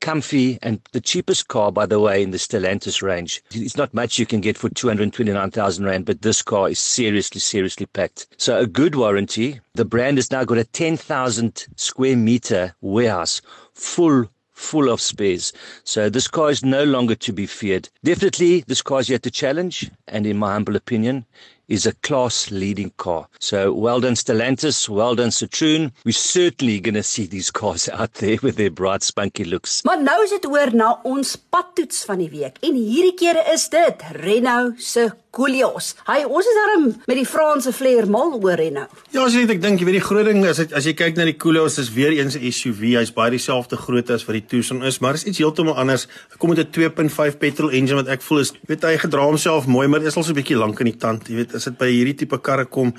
comfy, 0.00 0.58
and 0.62 0.80
the 0.92 1.00
cheapest 1.00 1.48
car, 1.48 1.72
by 1.72 1.86
the 1.86 2.00
way, 2.00 2.22
in 2.22 2.30
the 2.30 2.38
Stellantis 2.38 3.02
range. 3.02 3.42
It's 3.52 3.76
not 3.76 3.94
much 3.94 4.18
you 4.18 4.26
can 4.26 4.40
get 4.40 4.58
for 4.58 4.68
229,000 4.68 5.84
Rand, 5.84 6.04
but 6.04 6.22
this 6.22 6.42
car 6.42 6.68
is 6.68 6.78
seriously, 6.78 7.40
seriously 7.40 7.86
packed. 7.86 8.26
So 8.36 8.58
a 8.58 8.66
good 8.66 8.94
warranty. 8.94 9.60
The 9.74 9.84
brand 9.84 10.18
has 10.18 10.30
now 10.30 10.44
got 10.44 10.58
a 10.58 10.64
10,000 10.64 11.66
square 11.76 12.16
meter 12.16 12.74
warehouse 12.80 13.40
full 13.74 14.28
full 14.52 14.88
of 14.88 15.00
spares. 15.00 15.52
So 15.82 16.08
this 16.08 16.28
car 16.28 16.50
is 16.50 16.64
no 16.64 16.84
longer 16.84 17.16
to 17.16 17.32
be 17.32 17.46
feared. 17.46 17.88
Definitely, 18.04 18.64
this 18.66 18.82
car 18.82 19.00
is 19.00 19.08
yet 19.08 19.22
to 19.24 19.30
challenge, 19.30 19.90
and 20.06 20.24
in 20.24 20.38
my 20.38 20.52
humble 20.52 20.76
opinion, 20.76 21.26
is 21.68 21.86
a 21.86 21.92
class 22.02 22.50
leading 22.50 22.92
car. 22.96 23.28
So 23.38 23.72
well 23.72 24.00
done 24.00 24.14
Stellantis, 24.14 24.88
well 24.88 25.14
done 25.14 25.30
Citroen. 25.30 25.92
We're 26.04 26.12
certainly 26.12 26.80
going 26.80 26.94
to 26.94 27.02
see 27.02 27.26
these 27.26 27.50
cars 27.50 27.88
out 27.92 28.14
there 28.14 28.38
with 28.42 28.56
their 28.56 28.70
bright 28.70 29.02
spunky 29.02 29.44
looks. 29.44 29.82
Maar 29.82 30.02
nou 30.02 30.22
is 30.24 30.30
dit 30.30 30.46
oor 30.46 30.74
na 30.74 30.92
ons 31.04 31.36
padtoets 31.36 32.04
van 32.04 32.18
die 32.18 32.30
week. 32.30 32.58
En 32.62 32.74
hierdie 32.74 33.14
keer 33.18 33.40
is 33.52 33.68
dit 33.72 34.06
Renault 34.22 34.80
se 34.82 35.10
Koolios. 35.32 35.94
Hy, 36.04 36.18
ons 36.28 36.44
is 36.44 36.56
daarom 36.58 36.82
met 37.08 37.16
die 37.16 37.26
Franse 37.26 37.72
flair 37.72 38.04
mal 38.10 38.34
oor 38.36 38.58
Renault. 38.60 38.92
Ja, 39.14 39.24
as 39.24 39.32
jy 39.32 39.46
net 39.46 39.54
ek 39.56 39.62
dink, 39.62 39.80
jy 39.80 39.88
weet 39.88 39.96
die 39.96 40.04
groot 40.04 40.28
ding 40.28 40.44
is 40.44 40.60
as 40.60 40.84
jy 40.88 40.92
kyk 40.96 41.16
na 41.16 41.24
die 41.24 41.38
Koolios 41.40 41.78
is 41.80 41.88
weer 41.94 42.12
eens 42.12 42.36
'n 42.36 42.52
SUV. 42.52 42.98
Hy's 43.00 43.14
baie 43.16 43.32
dieselfde 43.32 43.76
grootte 43.80 44.12
as 44.12 44.26
wat 44.28 44.36
die 44.36 44.44
Tucson 44.46 44.82
is, 44.84 45.00
maar 45.00 45.14
is 45.14 45.24
iets 45.24 45.38
heeltemal 45.38 45.74
anders. 45.74 46.06
Hy 46.32 46.36
kom 46.38 46.50
met 46.50 46.58
'n 46.58 46.70
2.5 46.70 47.38
petrol 47.38 47.70
engine 47.70 47.96
wat 47.96 48.08
ek 48.08 48.20
voel 48.20 48.40
is, 48.40 48.52
weet 48.68 48.82
hy 48.82 48.96
gedra 48.98 49.24
homself 49.24 49.66
mooi, 49.66 49.88
maar 49.88 50.02
is 50.02 50.16
al 50.16 50.22
so 50.22 50.32
'n 50.32 50.36
bietjie 50.36 50.56
lank 50.56 50.78
in 50.80 50.86
die 50.86 50.98
tand. 50.98 51.28
Jy 51.28 51.34
weet, 51.34 51.51
as 51.54 51.68
dit 51.68 51.78
by 51.78 51.90
hierdie 51.90 52.16
tipe 52.22 52.38
karre 52.42 52.66
kom, 52.66 52.92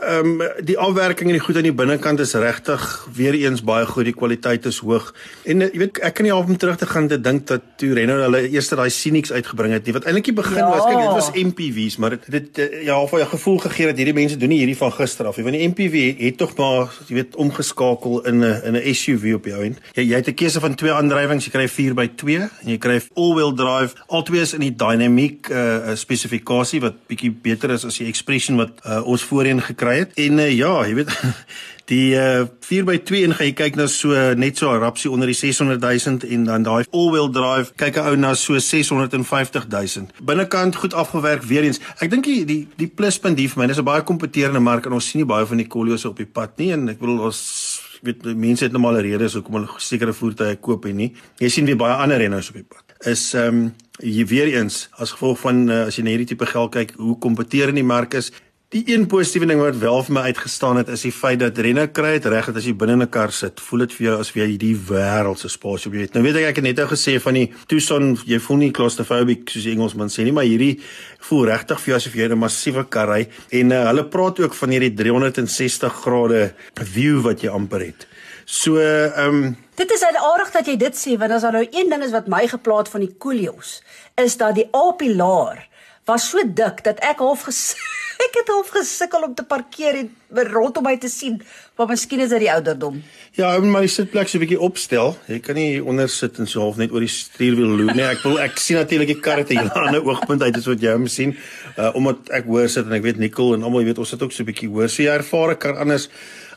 Ehm 0.00 0.40
um, 0.40 0.64
die 0.64 0.78
afwerking 0.78 1.28
en 1.28 1.36
die 1.36 1.42
goed 1.44 1.56
aan 1.56 1.66
die 1.66 1.74
binnekant 1.76 2.20
is 2.20 2.32
regtig 2.34 2.82
weer 3.12 3.34
eens 3.36 3.60
baie 3.62 3.84
goed. 3.86 4.06
Die 4.08 4.14
kwaliteit 4.16 4.64
is 4.66 4.78
hoog. 4.80 5.10
En 5.44 5.60
uh, 5.60 5.68
jy 5.68 5.82
weet 5.82 5.98
ek 6.00 6.14
kan 6.16 6.26
nie 6.26 6.32
half 6.32 6.48
om 6.48 6.56
terug 6.56 6.78
te 6.80 6.86
gaan 6.88 7.08
te 7.10 7.18
dink 7.20 7.44
dat 7.50 7.66
toe 7.76 7.92
Renault 7.98 8.24
hulle 8.24 8.40
eerste 8.48 8.78
daai 8.78 8.88
Scenics 8.90 9.32
uitgebring 9.32 9.74
het 9.76 9.84
nie. 9.84 9.92
Wat 9.92 10.08
eintlik 10.08 10.30
die 10.30 10.36
begin 10.38 10.62
ja. 10.62 10.70
was, 10.70 10.86
kyk 10.88 10.98
dit 11.02 11.18
was 11.18 11.30
MPV's, 11.36 11.98
maar 12.00 12.16
dit 12.16 12.24
dit 12.36 12.60
uh, 12.64 12.68
ja, 12.88 12.96
of 13.02 13.12
jy 13.12 13.26
gevoel 13.34 13.58
gegee 13.66 13.90
dat 13.90 14.00
hierdie 14.00 14.16
mense 14.16 14.38
doen 14.40 14.52
nie 14.54 14.62
hierdie 14.62 14.78
van 14.80 14.94
gister 14.96 15.28
af 15.28 15.36
nie. 15.36 15.44
Want 15.48 15.58
die 15.58 15.68
MPV 15.68 16.04
het 16.22 16.40
tog 16.40 16.56
maar 16.56 16.96
jy 17.10 17.20
weet 17.20 17.36
omgeskakel 17.44 18.24
in 18.32 18.40
'n 18.40 18.54
in 18.72 18.80
'n 18.80 18.94
SUV 18.94 19.36
op 19.36 19.50
jou 19.52 19.62
end. 19.68 19.78
Jy 19.92 20.06
jy 20.08 20.22
het 20.22 20.32
'n 20.32 20.34
keuse 20.40 20.60
van 20.60 20.74
twee 20.74 20.92
aandrywings. 20.92 21.44
Jy 21.44 21.52
kry 21.52 21.68
4x2 21.68 22.40
en 22.64 22.72
jy 22.72 22.78
kry 22.78 23.00
all-wheel 23.14 23.52
drive. 23.54 23.94
Albei 24.08 24.40
is 24.40 24.54
in 24.54 24.64
die 24.64 24.74
dynamic 24.74 25.50
uh, 25.50 25.94
spesifikasie 25.94 26.80
wat 26.80 27.06
bietjie 27.06 27.30
beter 27.30 27.70
is 27.70 27.84
as 27.84 27.98
die 27.98 28.08
Expression 28.08 28.56
wat 28.56 28.80
uh, 28.86 29.04
ons 29.06 29.22
voorheen 29.22 29.60
gekry 29.60 29.81
het. 29.90 30.12
En 30.14 30.38
uh, 30.38 30.50
ja, 30.50 30.86
jy 30.86 30.94
weet 30.94 31.10
die 31.92 32.14
uh, 32.14 32.46
4x2 32.62 33.22
en 33.26 33.34
jy 33.36 33.50
kyk 33.58 33.76
na 33.76 33.86
so 33.90 34.14
net 34.38 34.58
so 34.58 34.70
'n 34.70 34.80
rapsie 34.80 35.10
onder 35.10 35.26
die 35.26 35.34
600 35.34 35.80
000 35.80 36.30
en 36.34 36.44
dan 36.44 36.62
daai 36.62 36.84
all-wheel 36.90 37.30
drive 37.30 37.74
kyk 37.76 37.96
'n 37.96 38.06
ou 38.06 38.16
na 38.16 38.34
so 38.34 38.58
650 38.58 39.66
000. 39.68 40.06
Binnekant 40.22 40.76
goed 40.76 40.94
afgewerk 40.94 41.42
weer 41.42 41.62
eens. 41.62 41.80
Ek 42.00 42.10
dink 42.10 42.24
die 42.24 42.44
die 42.44 42.68
die 42.76 42.88
pluspunt 42.88 43.38
hier 43.38 43.48
vir 43.48 43.62
my, 43.62 43.66
dis 43.66 43.78
'n 43.78 43.84
baie 43.84 44.02
kompeterende 44.02 44.60
mark 44.60 44.86
en 44.86 44.92
ons 44.92 45.08
sien 45.08 45.20
nie 45.20 45.28
baie 45.28 45.46
van 45.46 45.56
die 45.56 45.66
Koleos 45.66 46.04
op 46.04 46.16
die 46.16 46.26
pad 46.26 46.58
nie 46.58 46.72
en 46.72 46.88
ek 46.88 46.98
bedoel 46.98 47.20
ons 47.20 47.80
weet 48.02 48.24
mense 48.34 48.64
het 48.64 48.72
normale 48.72 49.00
redes 49.00 49.34
hoekom 49.34 49.60
hulle 49.60 49.68
sekere 49.78 50.12
voertuie 50.12 50.56
koop 50.56 50.86
en 50.86 50.96
nie. 50.96 51.12
Jy 51.38 51.48
sien 51.48 51.66
weer 51.66 51.78
baie 51.78 51.94
ander 51.94 52.18
renners 52.18 52.50
op 52.50 52.58
die 52.58 52.66
pad. 52.66 52.84
Is 53.06 53.34
ehm 53.34 53.48
um, 53.48 53.72
hier 54.02 54.26
weer 54.26 54.48
eens 54.56 54.88
as 54.98 55.12
gevolg 55.12 55.38
van 55.38 55.68
uh, 55.70 55.86
as 55.86 55.96
jy 55.96 56.02
na 56.02 56.10
hierdie 56.10 56.26
tipe 56.32 56.46
geld 56.46 56.72
kyk 56.72 56.94
hoe 56.96 57.18
kompeterend 57.18 57.78
die 57.78 57.86
mark 57.86 58.14
is 58.14 58.32
Die 58.72 58.86
een 58.88 59.02
positiewe 59.04 59.44
ding 59.50 59.58
wat 59.60 59.76
wel 59.76 59.98
vir 60.06 60.14
my 60.16 60.20
uitgestaan 60.32 60.78
het 60.80 60.88
is 60.88 61.02
die 61.04 61.12
feit 61.12 61.42
dat 61.42 61.58
Renne 61.60 61.82
kry 61.92 62.14
dit 62.14 62.28
reg 62.32 62.46
dat 62.48 62.56
as 62.56 62.64
jy 62.64 62.72
binne 62.72 63.04
'n 63.04 63.08
kar 63.12 63.28
sit, 63.30 63.60
voel 63.60 63.84
dit 63.84 63.92
vir 63.92 64.06
jou 64.06 64.14
asof 64.20 64.36
jy 64.36 64.56
die 64.56 64.76
wêreld 64.88 65.38
se 65.38 65.48
spasie 65.48 65.90
op 65.90 65.94
jy 65.94 66.00
het. 66.00 66.14
Nou 66.14 66.22
weet 66.24 66.36
ek 66.36 66.44
ek 66.48 66.56
het 66.56 66.64
net 66.64 66.76
nou 66.76 66.86
gesê 66.88 67.20
van 67.20 67.34
die 67.34 67.52
Tucson, 67.68 68.16
jy 68.24 68.38
voel 68.40 68.56
nie 68.56 68.70
claustrophobic 68.70 69.50
soos 69.50 69.64
die 69.64 69.72
Engelsman 69.72 70.08
sê 70.08 70.24
nie, 70.24 70.32
maar 70.32 70.48
hierdie 70.48 70.80
voel 71.20 71.44
regtig 71.48 71.80
vir 71.80 71.88
jou 71.92 71.96
asof 71.96 72.14
jy 72.14 72.28
'n 72.28 72.38
massiewe 72.38 72.84
kar 72.88 73.08
ry 73.08 73.28
en 73.50 73.72
uh, 73.72 73.84
hulle 73.88 74.04
praat 74.04 74.40
ook 74.40 74.54
van 74.54 74.70
hierdie 74.70 74.94
360 74.94 75.92
grade 75.92 76.54
view 76.80 77.20
wat 77.20 77.42
jy 77.42 77.50
amper 77.50 77.80
het. 77.80 78.06
So, 78.46 78.78
ehm 78.78 79.44
um, 79.44 79.56
Dit 79.76 79.90
is 79.90 80.02
aardig 80.02 80.50
dat 80.50 80.66
jy 80.66 80.76
dit 80.76 80.94
sê 80.94 81.18
want 81.18 81.30
as 81.32 81.42
daar 81.42 81.52
nou 81.52 81.66
een 81.70 81.90
ding 81.90 82.02
is 82.02 82.10
wat 82.10 82.26
my 82.26 82.48
geplaat 82.48 82.88
van 82.88 83.00
die 83.00 83.14
Koolios 83.18 83.82
is 84.16 84.36
dat 84.36 84.54
die 84.54 84.68
A-pilaar 84.74 85.68
was 86.06 86.30
so 86.30 86.42
dik 86.44 86.82
dat 86.84 86.98
ek 87.00 87.18
half 87.22 87.46
ek 88.26 88.36
het 88.38 88.50
half 88.52 88.70
gesukkel 88.74 89.24
om 89.26 89.34
te 89.34 89.44
parkeer 89.46 89.98
en 90.02 90.10
rondom 90.52 90.84
my 90.86 90.94
te 91.00 91.08
sien, 91.10 91.40
maar 91.76 91.88
miskien 91.90 92.22
is 92.22 92.30
dit 92.32 92.44
die 92.44 92.50
ouderdom. 92.52 93.00
Ja, 93.36 93.50
ek 93.54 93.64
moet 93.64 93.74
my 93.74 93.82
sitplek 93.90 94.30
so 94.30 94.38
'n 94.38 94.44
bietjie 94.44 94.60
opstel. 94.60 95.16
Jy 95.28 95.40
kan 95.40 95.58
nie 95.58 95.82
onder 95.82 96.08
sit 96.08 96.38
en 96.38 96.46
so 96.46 96.60
half 96.60 96.76
net 96.76 96.92
oor 96.92 97.00
die 97.00 97.10
stuurwiel 97.10 97.76
loop 97.80 97.96
nie. 97.96 98.04
Ek 98.04 98.22
wil 98.22 98.38
ek 98.38 98.58
sien 98.58 98.76
natuurlik 98.76 99.14
die 99.14 99.20
kar 99.20 99.38
het 99.38 99.50
'n 99.50 99.58
hele 99.58 99.74
ander 99.74 100.04
oogpunt 100.04 100.42
uit 100.42 100.56
as 100.56 100.66
wat 100.66 100.80
jy 100.80 100.92
hom 100.92 101.06
sien. 101.06 101.36
Uh 101.76 101.90
omdat 101.94 102.30
ek 102.30 102.44
hoor 102.44 102.68
sit 102.68 102.86
en 102.86 102.92
ek 102.92 103.02
weet 103.02 103.18
Nicole 103.18 103.56
en 103.56 103.62
almal, 103.62 103.84
weet 103.84 103.98
ons 103.98 104.08
sit 104.08 104.22
ook 104.22 104.32
so 104.32 104.42
'n 104.42 104.46
bietjie 104.46 104.68
hoor. 104.68 104.88
So 104.88 105.02
jy 105.02 105.10
ervaar 105.10 105.50
'n 105.50 105.58
kar 105.58 105.76
anders 105.78 106.08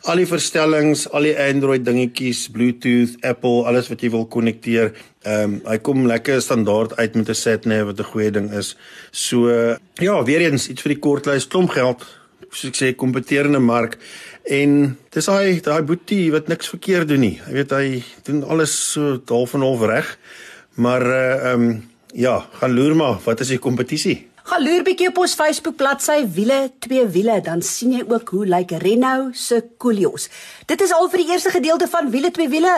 al 0.06 0.22
die 0.22 0.30
verstellings, 0.30 1.08
al 1.10 1.26
die 1.26 1.38
Android 1.38 1.86
dingetjies, 1.86 2.50
Bluetooth, 2.54 3.18
Apple, 3.26 3.66
alles 3.66 3.90
wat 3.90 4.02
jy 4.02 4.12
wil 4.14 4.28
konnekteer. 4.30 4.94
Ehm 5.26 5.44
um, 5.44 5.54
hy 5.66 5.78
kom 5.82 6.06
lekker 6.06 6.42
standaard 6.42 6.96
uit 7.00 7.16
met 7.16 7.30
'n 7.30 7.34
SatNav 7.34 7.86
wat 7.86 8.00
'n 8.00 8.12
goeie 8.12 8.32
ding 8.32 8.52
is. 8.52 8.76
So 9.12 9.50
ja, 9.94 10.24
weer 10.24 10.42
eens 10.42 10.70
iets 10.70 10.82
vir 10.82 10.94
die 10.94 11.00
kortlys, 11.00 11.48
klomp 11.48 11.70
geld. 11.70 12.06
Soos 12.52 12.70
ek 12.70 12.76
sê, 12.76 12.96
kompeterende 12.96 13.60
mark 13.60 13.98
en 14.44 14.98
dis 15.10 15.26
hy, 15.26 15.60
daai 15.60 15.82
boetie 15.82 16.32
wat 16.32 16.48
niks 16.48 16.70
verkeerd 16.70 17.08
doen 17.08 17.20
nie. 17.20 17.42
Jy 17.48 17.54
weet 17.54 17.72
hy 17.72 18.04
doen 18.24 18.44
alles 18.44 18.92
so 18.92 19.22
half 19.28 19.54
en 19.54 19.62
half 19.62 19.82
reg. 19.82 20.18
Maar 20.76 21.02
uh, 21.02 21.52
ehm 21.52 21.62
uh, 21.62 21.68
um, 21.68 21.90
ja, 22.14 22.46
gaan 22.60 22.74
loer 22.74 22.96
maar, 22.96 23.18
wat 23.24 23.40
is 23.40 23.48
die 23.48 23.60
kompetisie? 23.60 24.28
Gaan 24.46 24.62
loer 24.62 24.84
bietjie 24.86 25.08
op 25.10 25.18
ons 25.24 25.32
Facebook 25.34 25.74
bladsy 25.80 26.20
wiele 26.36 26.68
twee 26.86 27.08
wiele 27.10 27.40
dan 27.42 27.64
sien 27.66 27.96
jy 27.96 28.04
ook 28.06 28.30
hoe 28.30 28.44
lyk 28.46 28.76
Renault 28.84 29.34
se 29.42 29.58
Koolios. 29.82 30.28
Dit 30.70 30.84
is 30.86 30.94
al 30.94 31.10
vir 31.10 31.24
die 31.24 31.32
eerste 31.34 31.50
gedeelte 31.56 31.88
van 31.90 32.12
wiele 32.14 32.30
twee 32.30 32.52
wiele. 32.52 32.76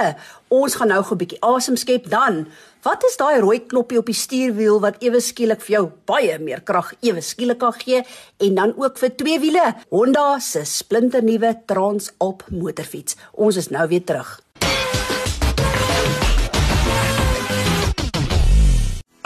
Ons 0.48 0.78
gaan 0.80 0.88
nou 0.94 1.02
gou 1.04 1.18
'n 1.18 1.20
bietjie 1.26 1.42
asem 1.44 1.76
skep 1.76 2.08
dan. 2.08 2.48
Wat 2.88 3.04
is 3.04 3.18
daai 3.18 3.42
rooi 3.44 3.60
knoppie 3.60 3.98
op 4.00 4.06
die 4.06 4.16
stuurwiel 4.16 4.80
wat 4.80 5.04
ewe 5.04 5.20
skielik 5.20 5.62
vir 5.62 5.74
jou 5.76 5.92
baie 6.06 6.40
meer 6.40 6.62
krag 6.62 6.94
ewe 7.02 7.22
skielik 7.22 7.60
kan 7.60 7.74
gee 7.74 8.02
en 8.38 8.56
dan 8.56 8.74
ook 8.78 8.98
vir 8.98 9.16
twee 9.16 9.40
wiele? 9.40 9.76
Honda 9.90 10.40
se 10.40 10.64
splinternuwe 10.64 11.64
Transalp 11.66 12.46
motorfiets. 12.50 13.16
Ons 13.34 13.58
is 13.58 13.68
nou 13.68 13.88
weer 13.88 14.04
terug. 14.04 14.47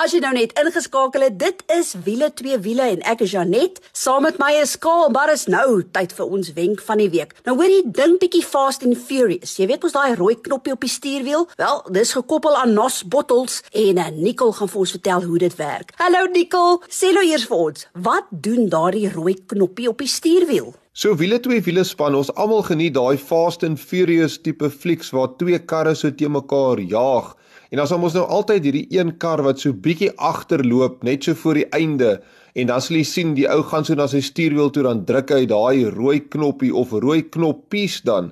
As 0.00 0.14
jy 0.14 0.20
nou 0.24 0.32
net 0.36 0.54
ingeskakel 0.60 1.26
het, 1.26 1.38
dit 1.40 1.62
is 1.76 1.94
wiele 2.06 2.30
twee 2.34 2.58
wiele 2.64 2.86
en 2.94 3.02
ek 3.10 3.24
is 3.26 3.34
Janet. 3.34 3.80
Saam 3.92 4.24
met 4.26 4.38
my 4.40 4.52
is 4.60 4.76
Kaal, 4.80 5.10
maar 5.14 5.32
is 5.32 5.46
nou 5.50 5.82
tyd 5.96 6.14
vir 6.16 6.36
ons 6.38 6.52
wenk 6.56 6.82
van 6.86 7.02
die 7.02 7.10
week. 7.12 7.34
Nou 7.48 7.56
hoor 7.58 7.70
jy 7.70 7.82
dink 7.98 8.22
bietjie 8.22 8.44
Fast 8.46 8.86
and 8.86 8.98
Furious. 8.98 9.56
Jy 9.58 9.68
weet 9.72 9.84
mos 9.84 9.96
daai 9.96 10.14
rooi 10.18 10.36
knoppie 10.40 10.74
op 10.74 10.84
die 10.84 10.92
stuurwiel? 10.92 11.48
Wel, 11.60 11.82
dis 11.98 12.14
gekoppel 12.16 12.56
aan 12.60 12.72
NOS 12.76 13.02
bottles 13.10 13.60
en 13.72 14.00
eh, 14.00 14.12
Nicole 14.14 14.56
gaan 14.56 14.70
vir 14.70 14.84
ons 14.84 14.94
vertel 14.96 15.28
hoe 15.28 15.42
dit 15.44 15.58
werk. 15.60 15.92
Hallo 16.00 16.24
Nicole, 16.32 16.80
sê 16.88 17.12
nou 17.14 17.24
eers 17.26 17.48
vir 17.50 17.66
ons, 17.68 17.86
wat 18.06 18.30
doen 18.30 18.70
daardie 18.72 19.10
rooi 19.12 19.36
knoppie 19.50 19.90
op 19.90 20.02
die 20.02 20.10
stuurwiel? 20.10 20.72
So 20.94 21.16
wiele 21.18 21.40
twee 21.42 21.58
wiele 21.66 21.82
span 21.82 22.14
ons 22.14 22.28
almal 22.38 22.60
geniet 22.62 22.94
daai 22.94 23.18
Fast 23.18 23.64
and 23.66 23.80
Furious 23.82 24.36
tipe 24.38 24.68
flieks 24.70 25.08
waar 25.10 25.32
twee 25.40 25.58
karre 25.58 25.94
so 25.98 26.12
te 26.14 26.28
mekaar 26.30 26.78
jaag. 26.78 27.32
En 27.74 27.80
dan 27.80 27.88
sal 27.90 28.04
ons 28.06 28.14
nou 28.14 28.22
altyd 28.30 28.68
hierdie 28.68 28.86
een 28.94 29.08
kar 29.18 29.40
wat 29.42 29.58
so 29.58 29.74
bietjie 29.74 30.12
agterloop 30.22 31.00
net 31.02 31.24
so 31.26 31.34
voor 31.40 31.58
die 31.58 31.70
einde 31.74 32.10
en 32.54 32.68
dan 32.70 32.82
sal 32.84 33.00
jy 33.00 33.06
sien 33.10 33.32
die 33.34 33.48
ou 33.50 33.64
gaan 33.66 33.82
so 33.82 33.96
na 33.98 34.04
sy 34.12 34.20
stuurwiel 34.22 34.70
toe 34.70 34.84
dan 34.86 35.00
druk 35.08 35.32
hy 35.34 35.40
daai 35.50 35.90
rooi 35.90 36.20
knoppie 36.30 36.70
of 36.70 36.92
rooi 37.02 37.24
knoppies 37.34 37.96
dan 38.06 38.28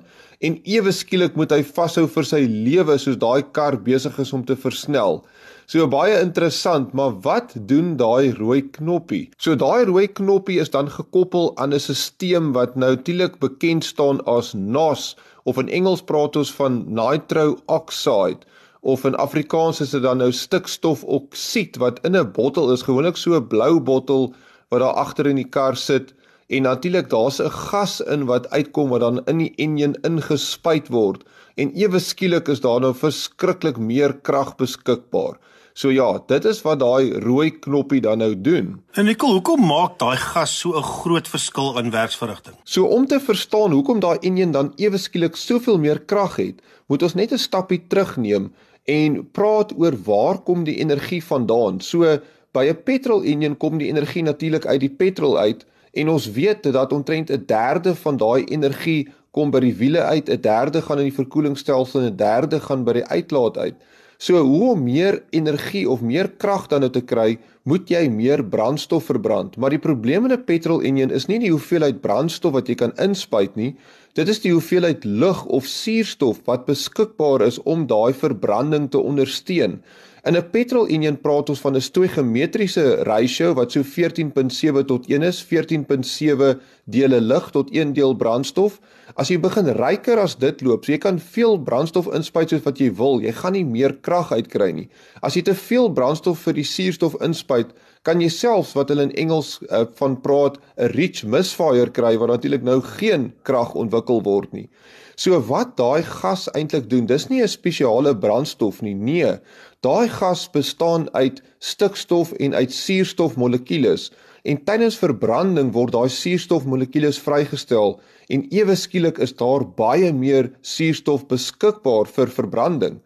en 0.47 0.55
ewe 0.63 0.93
skielik 0.95 1.35
moet 1.35 1.51
hy 1.51 1.59
vashou 1.75 2.05
vir 2.13 2.29
sy 2.29 2.39
lewe 2.47 2.95
soos 3.03 3.19
daai 3.19 3.43
kar 3.57 3.75
besig 3.83 4.15
is 4.23 4.31
om 4.31 4.45
te 4.47 4.55
versnel. 4.55 5.19
So 5.67 5.91
baie 5.91 6.15
interessant, 6.23 6.95
maar 6.95 7.11
wat 7.27 7.51
doen 7.67 7.97
daai 7.99 8.31
rooi 8.39 8.61
knoppie? 8.79 9.25
So 9.43 9.59
daai 9.59 9.83
rooi 9.91 10.07
knoppie 10.07 10.61
is 10.63 10.71
dan 10.71 10.87
gekoppel 10.87 11.51
aan 11.59 11.75
'n 11.75 11.83
stelsel 11.83 12.53
wat 12.55 12.79
nou 12.79 12.95
tydelik 12.95 13.39
bekend 13.43 13.83
staan 13.83 14.23
as 14.23 14.55
NOS 14.55 15.17
of 15.43 15.59
in 15.59 15.67
Engels 15.67 16.01
praat 16.01 16.39
ons 16.39 16.51
van 16.55 16.83
nitro 16.87 17.57
oxide 17.67 18.47
of 18.83 19.05
in 19.07 19.15
Afrikaans 19.15 19.79
is 19.81 19.93
dit 19.95 20.03
dan 20.03 20.19
nou 20.19 20.31
stikstofoksied 20.35 21.79
wat 21.79 22.01
in 22.03 22.17
'n 22.19 22.31
bottel 22.35 22.71
is, 22.71 22.83
gewoonlik 22.83 23.17
so 23.17 23.35
'n 23.35 23.47
blou 23.47 23.79
bottel 23.79 24.33
wat 24.69 24.79
daar 24.79 24.99
agter 25.05 25.27
in 25.27 25.39
die 25.39 25.49
kar 25.49 25.75
sit 25.75 26.13
en 26.49 26.61
natuurlik 26.61 27.09
daar's 27.09 27.39
'n 27.39 27.49
gas 27.49 28.01
in 28.01 28.25
wat 28.25 28.49
uitkom 28.49 28.89
wat 28.89 28.99
dan 28.99 29.21
in 29.25 29.37
die 29.37 29.53
enjin 29.55 29.95
ingespuit 30.03 30.87
word 30.89 31.23
en 31.55 31.71
ewe 31.75 31.99
skielik 31.99 32.47
is 32.47 32.59
daar 32.59 32.81
nou 32.81 32.93
verskriklik 32.93 33.77
meer 33.77 34.13
krag 34.13 34.55
beskikbaar. 34.55 35.37
So 35.73 35.89
ja, 35.89 36.19
dit 36.27 36.45
is 36.45 36.61
wat 36.61 36.79
daai 36.79 37.19
rooi 37.19 37.49
knoppie 37.51 38.01
dan 38.01 38.17
nou 38.17 38.41
doen. 38.41 38.83
En 38.93 39.05
Nicole, 39.05 39.39
hoekom 39.39 39.65
maak 39.65 39.97
daai 39.99 40.17
gas 40.17 40.59
so 40.59 40.77
'n 40.77 40.83
groot 40.83 41.27
verskil 41.27 41.77
in 41.79 41.89
werksverrigting? 41.91 42.55
So 42.63 42.85
om 42.85 43.07
te 43.07 43.19
verstaan 43.19 43.71
hoekom 43.71 43.99
daai 43.99 44.17
enjin 44.21 44.51
dan 44.51 44.73
ewe 44.75 44.97
skielik 44.97 45.35
soveel 45.35 45.77
meer 45.77 45.99
krag 45.99 46.35
het, 46.35 46.61
moet 46.87 47.03
ons 47.03 47.13
net 47.13 47.31
'n 47.31 47.37
stappie 47.37 47.81
terugneem 47.87 48.51
en 48.83 49.31
praat 49.31 49.73
oor 49.77 49.95
waar 50.05 50.39
kom 50.43 50.63
die 50.63 50.77
energie 50.77 51.23
vandaan. 51.23 51.81
So 51.81 52.19
by 52.51 52.65
'n 52.69 52.83
petrol 52.83 53.23
enjin 53.23 53.57
kom 53.57 53.77
die 53.77 53.87
energie 53.87 54.23
natuurlik 54.23 54.65
uit 54.65 54.79
die 54.79 54.95
petrol 54.97 55.37
uit 55.37 55.65
en 55.93 56.09
ons 56.09 56.31
weet 56.31 56.63
dat 56.63 56.93
omtrent 56.93 57.31
'n 57.31 57.43
derde 57.45 57.95
van 57.95 58.17
daai 58.17 58.43
energie 58.43 59.07
kom 59.31 59.51
by 59.51 59.59
die 59.59 59.73
wiele 59.73 60.01
uit, 60.01 60.29
'n 60.29 60.41
derde 60.41 60.81
gaan 60.81 60.99
in 60.99 61.09
die 61.09 61.19
verkoelingsstelsel 61.21 62.01
en 62.01 62.11
'n 62.11 62.15
derde 62.15 62.59
gaan 62.59 62.83
by 62.83 62.93
die 62.93 63.05
uitlaat 63.05 63.57
uit. 63.57 63.75
So 64.17 64.39
hoe 64.39 64.71
om 64.71 64.83
meer 64.83 65.23
energie 65.29 65.89
of 65.89 66.01
meer 66.01 66.29
krag 66.29 66.67
dan 66.67 66.79
nou 66.79 66.91
te 66.91 67.01
kry, 67.01 67.37
moet 67.63 67.89
jy 67.89 68.07
meer 68.09 68.43
brandstof 68.45 69.09
verbrand. 69.09 69.57
Maar 69.57 69.69
die 69.69 69.79
probleem 69.79 70.25
in 70.25 70.31
'n 70.31 70.43
petrol 70.43 70.81
enjin 70.81 71.11
is 71.11 71.25
nie 71.27 71.39
die 71.39 71.51
hoeveelheid 71.51 72.01
brandstof 72.01 72.53
wat 72.53 72.67
jy 72.67 72.75
kan 72.75 72.93
inspuit 72.95 73.55
nie, 73.55 73.75
dit 74.13 74.29
is 74.29 74.41
die 74.43 74.53
hoeveelheid 74.53 75.05
lug 75.05 75.45
of 75.45 75.65
suurstof 75.65 76.43
wat 76.45 76.67
beskikbaar 76.69 77.41
is 77.47 77.59
om 77.63 77.87
daai 77.89 78.13
verbranding 78.13 78.89
te 78.93 79.01
ondersteun. 79.01 79.81
In 80.23 80.37
'n 80.37 80.49
petrol 80.51 80.87
enjin 80.87 81.17
praat 81.21 81.49
ons 81.49 81.59
van 81.59 81.75
'n 81.75 81.81
stoigeometriese 81.81 83.03
ratio 83.03 83.53
wat 83.53 83.71
so 83.71 83.83
14.7 83.83 84.85
tot 84.85 85.09
1 85.09 85.21
is, 85.21 85.43
14.7 85.43 86.61
dele 86.85 87.21
lug 87.21 87.51
tot 87.51 87.69
1 87.71 87.93
deel 87.93 88.15
brandstof. 88.15 88.79
As 89.15 89.27
jy 89.27 89.39
begin 89.39 89.67
ryker 89.67 90.17
as 90.17 90.35
dit 90.35 90.61
loop, 90.61 90.85
so 90.85 90.91
jy 90.91 90.97
kan 90.97 91.19
veel 91.19 91.57
brandstof 91.57 92.07
inspuit 92.13 92.49
soos 92.49 92.63
wat 92.63 92.77
jy 92.77 92.93
wil, 92.93 93.19
jy 93.21 93.31
gaan 93.31 93.53
nie 93.53 93.65
meer 93.65 93.97
krag 94.01 94.31
uitkry 94.31 94.71
nie. 94.71 94.89
As 95.21 95.33
jy 95.33 95.41
te 95.41 95.55
veel 95.55 95.89
brandstof 95.89 96.39
vir 96.39 96.53
die 96.53 96.63
suurstof 96.63 97.15
inspuit, 97.21 97.73
kan 98.03 98.21
jy 98.21 98.29
selfs 98.29 98.73
wat 98.75 98.89
hulle 98.91 99.07
in 99.07 99.15
Engels 99.23 99.57
uh, 99.69 99.85
van 99.99 100.17
praat 100.21 100.57
'n 100.77 100.91
rich 100.95 101.23
misfire 101.23 101.91
kry 101.91 102.17
waar 102.17 102.33
natuurlik 102.35 102.63
nou 102.63 102.81
geen 102.81 103.31
krag 103.43 103.73
ontwikkel 103.75 104.21
word 104.23 104.51
nie. 104.53 104.67
So 105.15 105.39
wat 105.39 105.77
daai 105.77 106.03
gas 106.03 106.49
eintlik 106.57 106.89
doen, 106.89 107.05
dis 107.05 107.29
nie 107.29 107.41
'n 107.41 107.47
spesiale 107.47 108.15
brandstof 108.15 108.81
nie. 108.81 108.93
Nee, 108.93 109.39
daai 109.81 110.09
gas 110.09 110.47
bestaan 110.51 111.07
uit 111.13 111.41
stikstof 111.59 112.33
en 112.39 112.53
uit 112.53 112.71
suurstofmolekules 112.71 114.11
en 114.43 114.63
tydens 114.65 114.97
verbranding 114.99 115.71
word 115.73 115.93
daai 115.93 116.09
suurstofmolekules 116.09 117.19
vrygestel 117.19 118.01
en 118.29 118.47
ewe 118.51 118.75
skielik 118.75 119.19
is 119.19 119.33
daar 119.33 119.63
baie 119.63 120.11
meer 120.13 120.51
suurstof 120.61 121.27
beskikbaar 121.27 122.05
vir 122.05 122.27
verbranding. 122.27 122.99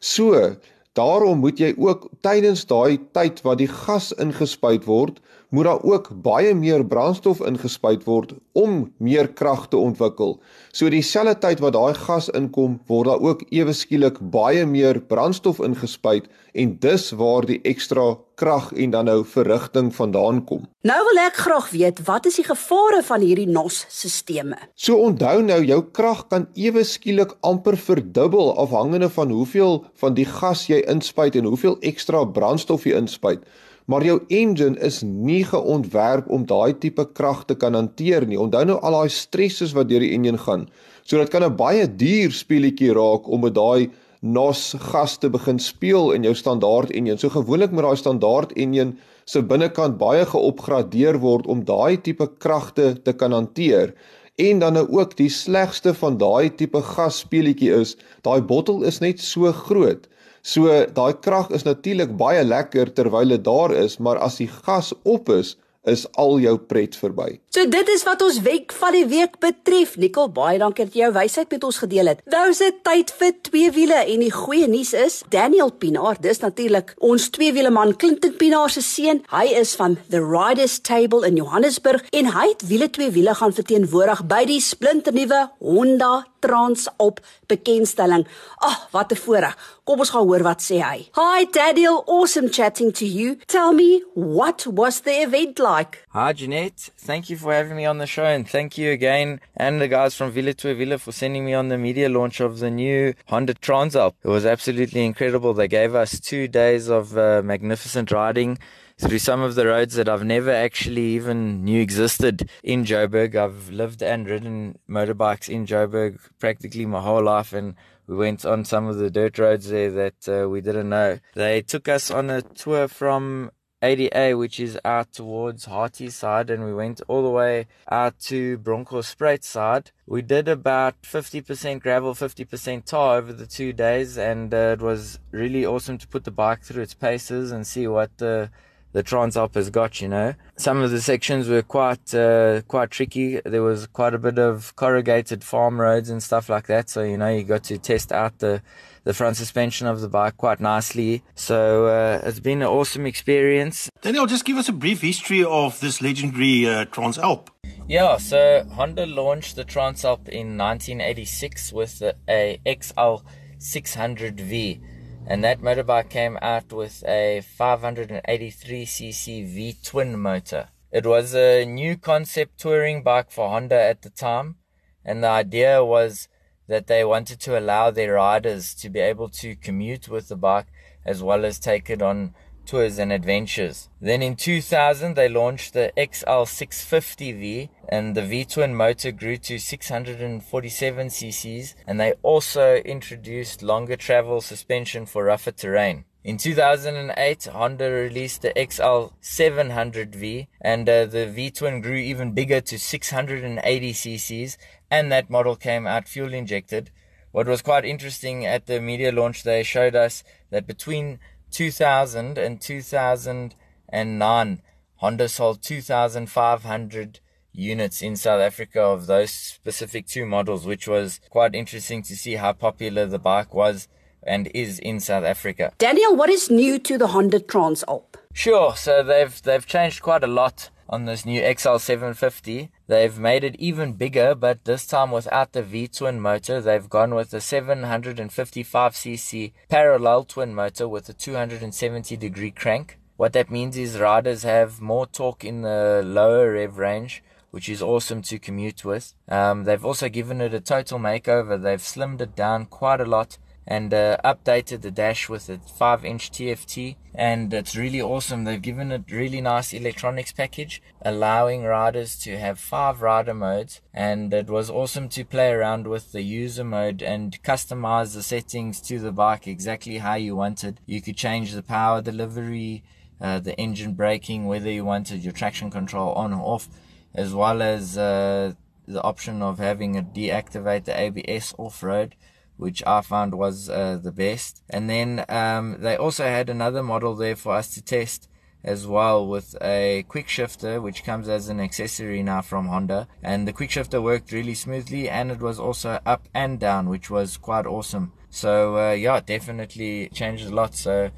So, 0.00 0.56
daarom 0.98 1.38
moet 1.38 1.60
jy 1.60 1.72
ook 1.76 2.08
tydens 2.24 2.66
daai 2.68 2.98
tyd 3.16 3.40
wat 3.46 3.60
die 3.62 3.70
gas 3.70 4.12
ingespuit 4.20 4.84
word, 4.88 5.20
moet 5.52 5.64
daar 5.68 5.82
ook 5.84 6.08
baie 6.24 6.54
meer 6.56 6.80
brandstof 6.88 7.42
ingespuit 7.44 8.06
word 8.08 8.32
om 8.56 8.92
meer 8.96 9.28
krag 9.28 9.66
te 9.68 9.76
ontwikkel. 9.76 10.38
So 10.72 10.88
dieselfde 10.88 11.36
tyd 11.44 11.60
wat 11.60 11.76
daai 11.76 11.92
gas 11.96 12.30
inkom, 12.32 12.78
word 12.88 13.10
daar 13.10 13.20
ook 13.20 13.42
ewe 13.52 13.74
skielik 13.76 14.16
baie 14.32 14.64
meer 14.66 15.00
brandstof 15.12 15.60
ingespuit 15.60 16.30
en 16.56 16.76
dis 16.80 17.04
waar 17.20 17.44
die 17.48 17.58
ekstra 17.68 18.14
krag 18.40 18.70
en 18.72 18.94
dan 18.94 19.04
nou 19.10 19.18
verrigting 19.28 19.90
vandaan 19.94 20.40
kom. 20.48 20.62
Nou 20.88 20.96
wil 21.08 21.20
ek 21.22 21.36
graag 21.44 21.68
weet, 21.72 22.00
wat 22.06 22.26
is 22.30 22.38
die 22.40 22.46
gevare 22.46 23.02
van 23.04 23.20
hierdie 23.20 23.48
NOS-stelsels? 23.48 24.70
So 24.74 24.96
onthou 25.04 25.42
nou, 25.44 25.60
jou 25.68 25.82
krag 25.92 26.24
kan 26.32 26.46
ewe 26.56 26.84
skielik 26.88 27.36
amper 27.44 27.76
verdubbel 27.76 28.54
afhangende 28.56 29.10
van 29.12 29.30
hoeveel 29.36 29.82
van 30.00 30.16
die 30.16 30.26
gas 30.28 30.64
jy 30.70 30.80
inspuit 30.88 31.36
en 31.36 31.50
hoeveel 31.52 31.76
ekstra 31.92 32.24
brandstof 32.24 32.88
jy 32.88 32.96
inspuit 32.96 33.44
maar 33.86 34.04
jou 34.04 34.20
engine 34.28 34.78
is 34.80 35.02
nie 35.02 35.42
geontwerp 35.44 36.30
om 36.30 36.46
daai 36.46 36.78
tipe 36.78 37.04
krag 37.12 37.44
te 37.46 37.54
kan 37.54 37.74
hanteer 37.74 38.26
nie. 38.26 38.38
Onthou 38.38 38.64
nou 38.64 38.78
al 38.80 38.98
daai 39.00 39.10
stresses 39.10 39.74
wat 39.76 39.88
deur 39.88 40.04
die 40.04 40.12
engine 40.14 40.38
gaan. 40.38 40.68
So 41.04 41.18
dit 41.18 41.30
kan 41.30 41.44
'n 41.44 41.56
baie 41.56 41.86
duur 41.86 42.30
speletjie 42.30 42.92
raak 42.92 43.28
om 43.28 43.40
met 43.40 43.54
daai 43.54 43.90
NOS 44.22 44.74
gas 44.78 45.16
te 45.18 45.28
begin 45.30 45.58
speel 45.58 46.12
in 46.12 46.22
jou 46.22 46.34
standaard 46.34 46.90
engine. 46.90 47.18
So 47.18 47.28
gewoonlik 47.28 47.72
met 47.72 47.84
daai 47.84 47.96
standaard 47.96 48.52
engine 48.52 48.94
se 49.24 49.42
binnekant 49.42 49.98
baie 49.98 50.24
geopgradeer 50.26 51.18
word 51.18 51.46
om 51.46 51.64
daai 51.64 51.96
tipe 51.96 52.28
kragte 52.38 53.02
te 53.02 53.12
kan 53.12 53.32
hanteer. 53.32 53.94
En 54.38 54.58
dan 54.58 54.72
nou 54.72 54.86
ook 54.88 55.16
die 55.16 55.28
slegste 55.28 55.94
van 55.94 56.18
daai 56.18 56.54
tipe 56.54 56.80
gas 56.82 57.18
speletjie 57.18 57.72
is, 57.74 57.96
daai 58.22 58.40
bottel 58.40 58.82
is 58.82 59.00
net 59.00 59.20
so 59.20 59.52
groot. 59.52 60.06
So 60.42 60.66
daai 60.94 61.12
krag 61.22 61.52
is 61.54 61.62
natuurlik 61.62 62.16
baie 62.18 62.42
lekker 62.44 62.90
terwyl 62.94 63.34
dit 63.36 63.44
daar 63.46 63.74
is, 63.78 63.98
maar 64.02 64.18
as 64.18 64.40
die 64.42 64.48
gas 64.50 64.90
op 65.06 65.30
is, 65.30 65.54
is 65.88 66.04
al 66.20 66.38
jou 66.42 66.54
pret 66.70 66.94
verby. 66.98 67.40
So 67.52 67.66
dit 67.68 67.88
is 67.90 68.04
wat 68.06 68.22
ons 68.22 68.38
week 68.44 68.72
van 68.78 68.94
die 68.94 69.04
week 69.10 69.38
betref. 69.42 69.96
Nicole, 70.00 70.30
baie 70.32 70.60
dankie 70.62 70.86
dat 70.86 70.94
jy 70.94 71.02
jou 71.04 71.12
wysheid 71.16 71.50
met 71.50 71.66
ons 71.66 71.80
gedeel 71.82 72.12
het. 72.12 72.22
Nou 72.30 72.44
is 72.52 72.62
dit 72.62 72.78
tyd 72.86 73.10
vir 73.18 73.34
twee 73.48 73.72
wiele 73.74 73.98
en 74.14 74.22
die 74.22 74.32
goeie 74.32 74.68
nuus 74.70 74.92
is 74.96 75.20
Daniel 75.32 75.72
Pinaar, 75.74 76.20
dis 76.22 76.42
natuurlik 76.42 76.94
ons 77.02 77.28
twee 77.34 77.52
wiele 77.54 77.72
man 77.74 77.96
Clinton 77.98 78.34
Pinaar 78.38 78.70
se 78.70 78.84
seun. 78.86 79.24
Hy 79.32 79.44
is 79.58 79.74
van 79.78 79.98
The 80.12 80.22
Riders 80.22 80.78
Table 80.86 81.26
in 81.26 81.40
Johannesburg 81.40 82.06
en 82.14 82.30
hy 82.36 82.48
het 82.52 82.66
wiele 82.70 82.90
twee 82.92 83.10
wiele 83.14 83.34
gaan 83.38 83.54
verteenwoordig 83.56 84.24
by 84.30 84.44
die 84.48 84.60
splinternuwe 84.62 85.48
Honda 85.58 86.14
Transalp 86.42 87.20
bekendstelling. 87.50 88.24
Ag, 88.58 88.70
oh, 88.70 88.78
wat 88.90 89.12
'n 89.12 89.16
voorreg. 89.16 89.54
Kom 89.84 89.98
ons 89.98 90.10
gaan 90.10 90.26
hoor 90.26 90.42
wat 90.42 90.62
sê 90.62 90.78
hy. 90.82 91.08
Hi 91.14 91.46
Daniel, 91.50 92.02
awesome 92.06 92.48
chatting 92.48 92.92
to 92.92 93.04
you. 93.04 93.36
Tell 93.46 93.72
me, 93.72 94.02
what 94.14 94.66
was 94.66 95.00
the 95.00 95.22
event 95.22 95.58
like? 95.58 95.71
Hi 95.72 96.34
Jeanette, 96.34 96.90
thank 96.98 97.30
you 97.30 97.38
for 97.38 97.54
having 97.54 97.78
me 97.78 97.86
on 97.86 97.96
the 97.96 98.06
show 98.06 98.26
and 98.26 98.46
thank 98.46 98.76
you 98.76 98.90
again 98.90 99.40
and 99.56 99.80
the 99.80 99.88
guys 99.88 100.14
from 100.14 100.30
Villa 100.30 100.52
to 100.52 100.74
Villa 100.74 100.98
for 100.98 101.12
sending 101.12 101.46
me 101.46 101.54
on 101.54 101.68
the 101.68 101.78
media 101.78 102.10
launch 102.10 102.40
of 102.40 102.58
the 102.58 102.70
new 102.70 103.14
Honda 103.28 103.54
Transalp. 103.54 104.12
It 104.22 104.28
was 104.28 104.44
absolutely 104.44 105.02
incredible. 105.02 105.54
They 105.54 105.68
gave 105.68 105.94
us 105.94 106.20
2 106.20 106.46
days 106.48 106.90
of 106.90 107.16
uh, 107.16 107.40
magnificent 107.42 108.12
riding 108.12 108.58
through 108.98 109.20
some 109.20 109.40
of 109.40 109.54
the 109.54 109.66
roads 109.66 109.94
that 109.94 110.10
I've 110.10 110.24
never 110.24 110.50
actually 110.50 111.06
even 111.16 111.64
knew 111.64 111.80
existed 111.80 112.50
in 112.62 112.84
Joburg. 112.84 113.34
I've 113.34 113.70
lived 113.70 114.02
and 114.02 114.28
ridden 114.28 114.78
motorbikes 114.86 115.48
in 115.48 115.64
Joburg 115.64 116.18
practically 116.38 116.84
my 116.84 117.00
whole 117.00 117.22
life 117.22 117.54
and 117.54 117.76
we 118.06 118.16
went 118.16 118.44
on 118.44 118.66
some 118.66 118.88
of 118.88 118.98
the 118.98 119.08
dirt 119.08 119.38
roads 119.38 119.70
there 119.70 119.90
that 119.90 120.28
uh, 120.28 120.50
we 120.50 120.60
didn't 120.60 120.90
know. 120.90 121.18
They 121.34 121.62
took 121.62 121.88
us 121.88 122.10
on 122.10 122.28
a 122.28 122.42
tour 122.42 122.88
from 122.88 123.52
ADA, 123.82 124.36
which 124.38 124.60
is 124.60 124.78
out 124.84 125.12
towards 125.12 125.64
Harty 125.64 126.08
side, 126.08 126.50
and 126.50 126.64
we 126.64 126.72
went 126.72 127.00
all 127.08 127.22
the 127.22 127.30
way 127.30 127.66
out 127.90 128.18
to 128.20 128.58
Bronco 128.58 129.00
Bronkhorstspruit 129.00 129.42
side. 129.42 129.90
We 130.06 130.22
did 130.22 130.48
about 130.48 131.02
50% 131.02 131.80
gravel, 131.80 132.14
50% 132.14 132.84
tar 132.84 133.16
over 133.16 133.32
the 133.32 133.46
two 133.46 133.72
days, 133.72 134.16
and 134.16 134.54
uh, 134.54 134.76
it 134.78 134.80
was 134.80 135.18
really 135.30 135.66
awesome 135.66 135.98
to 135.98 136.08
put 136.08 136.24
the 136.24 136.30
bike 136.30 136.62
through 136.62 136.82
its 136.82 136.94
paces 136.94 137.50
and 137.50 137.66
see 137.66 137.86
what 137.86 138.16
the 138.18 138.50
the 138.92 139.02
Transalp 139.02 139.54
has 139.54 139.70
got, 139.70 140.00
you 140.00 140.08
know. 140.08 140.34
Some 140.56 140.78
of 140.78 140.90
the 140.90 141.00
sections 141.00 141.48
were 141.48 141.62
quite 141.62 142.14
uh, 142.14 142.62
quite 142.68 142.90
tricky. 142.90 143.40
There 143.44 143.62
was 143.62 143.86
quite 143.86 144.14
a 144.14 144.18
bit 144.18 144.38
of 144.38 144.74
corrugated 144.76 145.42
farm 145.42 145.80
roads 145.80 146.10
and 146.10 146.22
stuff 146.22 146.48
like 146.48 146.66
that. 146.66 146.88
So 146.88 147.02
you 147.02 147.16
know 147.16 147.28
you 147.28 147.42
got 147.44 147.64
to 147.64 147.78
test 147.78 148.12
out 148.12 148.38
the 148.38 148.62
the 149.04 149.14
front 149.14 149.36
suspension 149.36 149.86
of 149.86 150.00
the 150.00 150.08
bike 150.08 150.36
quite 150.36 150.60
nicely. 150.60 151.22
So 151.34 151.86
uh, 151.86 152.20
it's 152.24 152.40
been 152.40 152.62
an 152.62 152.68
awesome 152.68 153.06
experience. 153.06 153.88
Daniel, 154.00 154.26
just 154.26 154.44
give 154.44 154.56
us 154.56 154.68
a 154.68 154.72
brief 154.72 155.00
history 155.00 155.42
of 155.42 155.80
this 155.80 156.00
legendary 156.00 156.68
uh, 156.68 156.84
Transalp. 156.86 157.48
Yeah, 157.88 158.16
so 158.18 158.64
Honda 158.72 159.06
launched 159.06 159.56
the 159.56 159.64
Transalp 159.64 160.28
in 160.28 160.56
1986 160.56 161.72
with 161.72 162.02
a 162.28 162.60
XL 162.64 163.26
600V 163.58 164.80
and 165.26 165.44
that 165.44 165.60
motorbike 165.60 166.10
came 166.10 166.38
out 166.42 166.72
with 166.72 167.02
a 167.06 167.42
583cc 167.58 169.46
V 169.46 169.76
twin 169.84 170.18
motor. 170.18 170.68
It 170.90 171.06
was 171.06 171.34
a 171.34 171.64
new 171.64 171.96
concept 171.96 172.58
touring 172.58 173.02
bike 173.02 173.30
for 173.30 173.48
Honda 173.48 173.80
at 173.80 174.02
the 174.02 174.10
time, 174.10 174.56
and 175.04 175.22
the 175.22 175.28
idea 175.28 175.84
was 175.84 176.28
that 176.68 176.86
they 176.86 177.04
wanted 177.04 177.40
to 177.40 177.58
allow 177.58 177.90
their 177.90 178.14
riders 178.14 178.74
to 178.74 178.88
be 178.88 179.00
able 179.00 179.28
to 179.28 179.56
commute 179.56 180.08
with 180.08 180.28
the 180.28 180.36
bike 180.36 180.66
as 181.04 181.22
well 181.22 181.44
as 181.44 181.58
take 181.58 181.90
it 181.90 182.02
on 182.02 182.34
tours 182.66 182.98
and 182.98 183.12
adventures. 183.12 183.88
Then 184.00 184.22
in 184.22 184.36
2000, 184.36 185.14
they 185.14 185.28
launched 185.28 185.72
the 185.72 185.92
XL650V, 185.96 187.68
and 187.88 188.14
the 188.14 188.22
V 188.22 188.44
twin 188.44 188.74
motor 188.74 189.12
grew 189.12 189.36
to 189.38 189.58
647 189.58 191.06
cc's, 191.08 191.74
and 191.86 192.00
they 192.00 192.14
also 192.22 192.76
introduced 192.76 193.62
longer 193.62 193.96
travel 193.96 194.40
suspension 194.40 195.06
for 195.06 195.24
rougher 195.24 195.52
terrain. 195.52 196.04
In 196.24 196.36
2008, 196.36 197.44
Honda 197.46 197.90
released 197.90 198.42
the 198.42 198.50
XL700V, 198.50 200.46
and 200.60 200.88
uh, 200.88 201.06
the 201.06 201.26
V 201.26 201.50
twin 201.50 201.80
grew 201.80 201.96
even 201.96 202.32
bigger 202.32 202.60
to 202.60 202.78
680 202.78 203.92
cc's, 203.92 204.56
and 204.88 205.10
that 205.10 205.28
model 205.28 205.56
came 205.56 205.84
out 205.86 206.06
fuel 206.06 206.32
injected. 206.32 206.92
What 207.32 207.48
was 207.48 207.62
quite 207.62 207.84
interesting 207.84 208.46
at 208.46 208.66
the 208.66 208.78
media 208.78 209.10
launch, 209.10 209.42
they 209.42 209.62
showed 209.62 209.96
us 209.96 210.22
that 210.50 210.66
between 210.66 211.18
2000 211.52 212.38
and 212.38 212.60
2009, 212.60 214.62
Honda 214.96 215.28
sold 215.28 215.62
2,500 215.62 217.20
units 217.52 218.02
in 218.02 218.16
South 218.16 218.40
Africa 218.40 218.80
of 218.80 219.06
those 219.06 219.30
specific 219.30 220.06
two 220.06 220.26
models, 220.26 220.66
which 220.66 220.88
was 220.88 221.20
quite 221.30 221.54
interesting 221.54 222.02
to 222.02 222.16
see 222.16 222.34
how 222.36 222.52
popular 222.52 223.06
the 223.06 223.18
bike 223.18 223.54
was 223.54 223.88
and 224.22 224.48
is 224.54 224.78
in 224.78 225.00
South 225.00 225.24
Africa. 225.24 225.72
Daniel, 225.78 226.16
what 226.16 226.30
is 226.30 226.50
new 226.50 226.78
to 226.78 226.96
the 226.96 227.08
Honda 227.08 227.40
Transalp? 227.40 228.14
Sure, 228.32 228.74
so 228.74 229.02
they've 229.02 229.42
they've 229.42 229.66
changed 229.66 230.00
quite 230.00 230.24
a 230.24 230.28
lot 230.28 230.70
on 230.92 231.06
this 231.06 231.24
new 231.24 231.40
XL750. 231.40 232.68
They've 232.86 233.18
made 233.18 233.44
it 233.44 233.56
even 233.56 233.94
bigger, 233.94 234.34
but 234.34 234.66
this 234.66 234.86
time 234.86 235.10
without 235.10 235.52
the 235.52 235.62
V-twin 235.62 236.20
motor. 236.20 236.60
They've 236.60 236.88
gone 236.88 237.14
with 237.14 237.32
a 237.32 237.38
755cc 237.38 239.52
parallel 239.70 240.24
twin 240.24 240.54
motor 240.54 240.86
with 240.86 241.08
a 241.08 241.14
270 241.14 242.18
degree 242.18 242.50
crank. 242.50 242.98
What 243.16 243.32
that 243.32 243.50
means 243.50 243.78
is 243.78 243.98
riders 243.98 244.42
have 244.42 244.82
more 244.82 245.06
torque 245.06 245.44
in 245.44 245.62
the 245.62 246.02
lower 246.04 246.52
rev 246.52 246.76
range, 246.76 247.24
which 247.50 247.70
is 247.70 247.80
awesome 247.80 248.20
to 248.22 248.38
commute 248.38 248.84
with. 248.84 249.14
Um, 249.28 249.64
they've 249.64 249.84
also 249.84 250.10
given 250.10 250.42
it 250.42 250.52
a 250.52 250.60
total 250.60 250.98
makeover. 250.98 251.60
They've 251.60 251.80
slimmed 251.80 252.20
it 252.20 252.36
down 252.36 252.66
quite 252.66 253.00
a 253.00 253.06
lot 253.06 253.38
and 253.66 253.94
uh, 253.94 254.16
updated 254.24 254.80
the 254.80 254.90
dash 254.90 255.28
with 255.28 255.48
a 255.48 255.58
5 255.58 256.04
inch 256.04 256.30
TFT 256.30 256.96
and 257.14 257.52
it's 257.54 257.76
really 257.76 258.00
awesome. 258.00 258.44
They've 258.44 258.60
given 258.60 258.90
it 258.90 259.10
really 259.10 259.40
nice 259.40 259.72
electronics 259.72 260.32
package 260.32 260.82
allowing 261.02 261.62
riders 261.62 262.16
to 262.20 262.38
have 262.38 262.58
five 262.58 263.02
rider 263.02 263.34
modes 263.34 263.80
and 263.94 264.32
it 264.34 264.48
was 264.48 264.70
awesome 264.70 265.08
to 265.10 265.24
play 265.24 265.50
around 265.50 265.86
with 265.86 266.12
the 266.12 266.22
user 266.22 266.64
mode 266.64 267.02
and 267.02 267.42
customize 267.42 268.14
the 268.14 268.22
settings 268.22 268.80
to 268.82 268.98
the 268.98 269.12
bike 269.12 269.46
exactly 269.46 269.98
how 269.98 270.14
you 270.14 270.34
wanted. 270.34 270.80
You 270.86 271.00
could 271.00 271.16
change 271.16 271.52
the 271.52 271.62
power 271.62 272.02
delivery 272.02 272.82
uh, 273.20 273.38
the 273.38 273.54
engine 273.56 273.94
braking 273.94 274.46
whether 274.46 274.68
you 274.68 274.84
wanted 274.84 275.22
your 275.22 275.32
traction 275.32 275.70
control 275.70 276.12
on 276.14 276.32
or 276.32 276.42
off 276.42 276.68
as 277.14 277.32
well 277.32 277.62
as 277.62 277.96
uh, 277.96 278.52
the 278.88 279.02
option 279.02 279.42
of 279.42 279.58
having 279.58 279.94
it 279.94 280.12
deactivate 280.12 280.84
the 280.84 281.00
ABS 281.00 281.54
off-road 281.56 282.16
which 282.56 282.82
I 282.86 283.00
found 283.00 283.34
was 283.34 283.68
uh, 283.68 283.98
the 284.02 284.12
best. 284.12 284.62
And 284.70 284.88
then 284.88 285.24
um, 285.28 285.78
they 285.80 285.96
also 285.96 286.24
had 286.24 286.48
another 286.48 286.82
model 286.82 287.14
there 287.14 287.36
for 287.36 287.54
us 287.54 287.74
to 287.74 287.82
test 287.82 288.28
as 288.64 288.86
well 288.86 289.26
with 289.26 289.56
a 289.60 290.04
quick 290.08 290.28
shifter 290.28 290.80
which 290.80 291.04
comes 291.04 291.28
as 291.28 291.48
an 291.48 291.60
accessory 291.60 292.22
now 292.22 292.42
from 292.42 292.68
Honda. 292.68 293.08
And 293.22 293.46
the 293.46 293.52
quick 293.52 293.70
shifter 293.70 294.00
worked 294.00 294.32
really 294.32 294.54
smoothly 294.54 295.08
and 295.08 295.30
it 295.30 295.40
was 295.40 295.58
also 295.58 295.98
up 296.06 296.28
and 296.34 296.60
down 296.60 296.88
which 296.88 297.10
was 297.10 297.36
quite 297.36 297.66
awesome. 297.66 298.12
So 298.30 298.76
uh, 298.78 298.92
yeah 298.92 299.20
definitely 299.20 300.08
changed 300.10 300.46
a 300.46 300.54
lot. 300.54 300.74
So 300.74 301.10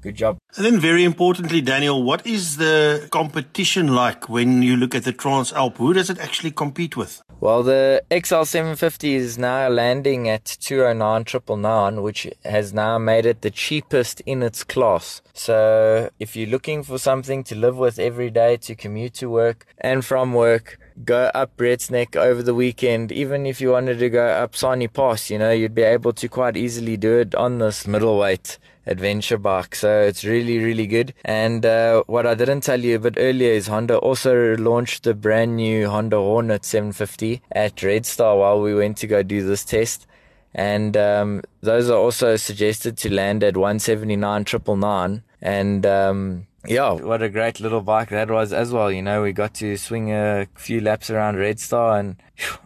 good 0.00 0.14
job. 0.14 0.38
And 0.56 0.64
then 0.64 0.78
very 0.78 1.04
importantly 1.04 1.60
Daniel 1.60 2.02
what 2.02 2.26
is 2.26 2.56
the 2.56 3.08
competition 3.10 3.88
like 3.88 4.28
when 4.28 4.62
you 4.62 4.76
look 4.76 4.94
at 4.94 5.04
the 5.04 5.12
Transalp 5.12 5.76
who 5.76 5.92
does 5.92 6.10
it 6.10 6.18
actually 6.18 6.52
compete 6.52 6.96
with 6.96 7.20
well, 7.42 7.64
the 7.64 8.04
XL750 8.08 9.14
is 9.16 9.36
now 9.36 9.68
landing 9.68 10.28
at 10.28 10.44
209,999, 10.44 12.00
which 12.00 12.28
has 12.44 12.72
now 12.72 12.98
made 12.98 13.26
it 13.26 13.42
the 13.42 13.50
cheapest 13.50 14.20
in 14.20 14.44
its 14.44 14.62
class. 14.62 15.22
So, 15.32 16.10
if 16.20 16.36
you're 16.36 16.48
looking 16.48 16.84
for 16.84 16.98
something 16.98 17.42
to 17.42 17.56
live 17.56 17.76
with 17.76 17.98
every 17.98 18.30
day 18.30 18.58
to 18.58 18.76
commute 18.76 19.14
to 19.14 19.28
work 19.28 19.66
and 19.78 20.04
from 20.04 20.34
work, 20.34 20.78
go 21.04 21.30
up 21.34 21.56
Brett's 21.56 21.90
Neck 21.90 22.16
over 22.16 22.42
the 22.42 22.54
weekend. 22.54 23.12
Even 23.12 23.46
if 23.46 23.60
you 23.60 23.70
wanted 23.70 23.98
to 23.98 24.10
go 24.10 24.26
up 24.26 24.56
Sani 24.56 24.88
Pass, 24.88 25.30
you 25.30 25.38
know, 25.38 25.50
you'd 25.50 25.74
be 25.74 25.82
able 25.82 26.12
to 26.14 26.28
quite 26.28 26.56
easily 26.56 26.96
do 26.96 27.18
it 27.18 27.34
on 27.34 27.58
this 27.58 27.86
middleweight 27.86 28.58
adventure 28.86 29.38
bike. 29.38 29.74
So 29.74 30.00
it's 30.00 30.24
really, 30.24 30.58
really 30.58 30.86
good. 30.86 31.14
And 31.24 31.64
uh, 31.64 32.02
what 32.06 32.26
I 32.26 32.34
didn't 32.34 32.62
tell 32.62 32.80
you 32.80 32.96
a 32.96 32.98
bit 32.98 33.14
earlier 33.16 33.52
is 33.52 33.66
Honda 33.66 33.98
also 33.98 34.56
launched 34.56 35.04
the 35.04 35.14
brand 35.14 35.56
new 35.56 35.88
Honda 35.88 36.16
Hornet 36.16 36.64
750 36.64 37.42
at 37.52 37.82
Red 37.82 38.06
Star 38.06 38.36
while 38.36 38.60
we 38.60 38.74
went 38.74 38.96
to 38.98 39.06
go 39.06 39.22
do 39.22 39.46
this 39.46 39.64
test. 39.64 40.06
And 40.54 40.96
um, 40.96 41.42
those 41.62 41.88
are 41.88 41.98
also 41.98 42.36
suggested 42.36 42.96
to 42.98 43.12
land 43.12 43.42
at 43.42 43.56
179,999. 43.56 45.22
And 45.40 45.86
um, 45.86 46.46
yeah, 46.66 46.92
what 46.92 47.22
a 47.22 47.28
great 47.28 47.60
little 47.60 47.80
bike 47.80 48.10
that 48.10 48.30
was 48.30 48.52
as 48.52 48.72
well. 48.72 48.90
You 48.90 49.02
know, 49.02 49.22
we 49.22 49.32
got 49.32 49.54
to 49.54 49.76
swing 49.76 50.12
a 50.12 50.46
few 50.54 50.80
laps 50.80 51.10
around 51.10 51.36
Red 51.36 51.58
Star 51.58 51.98
and 51.98 52.16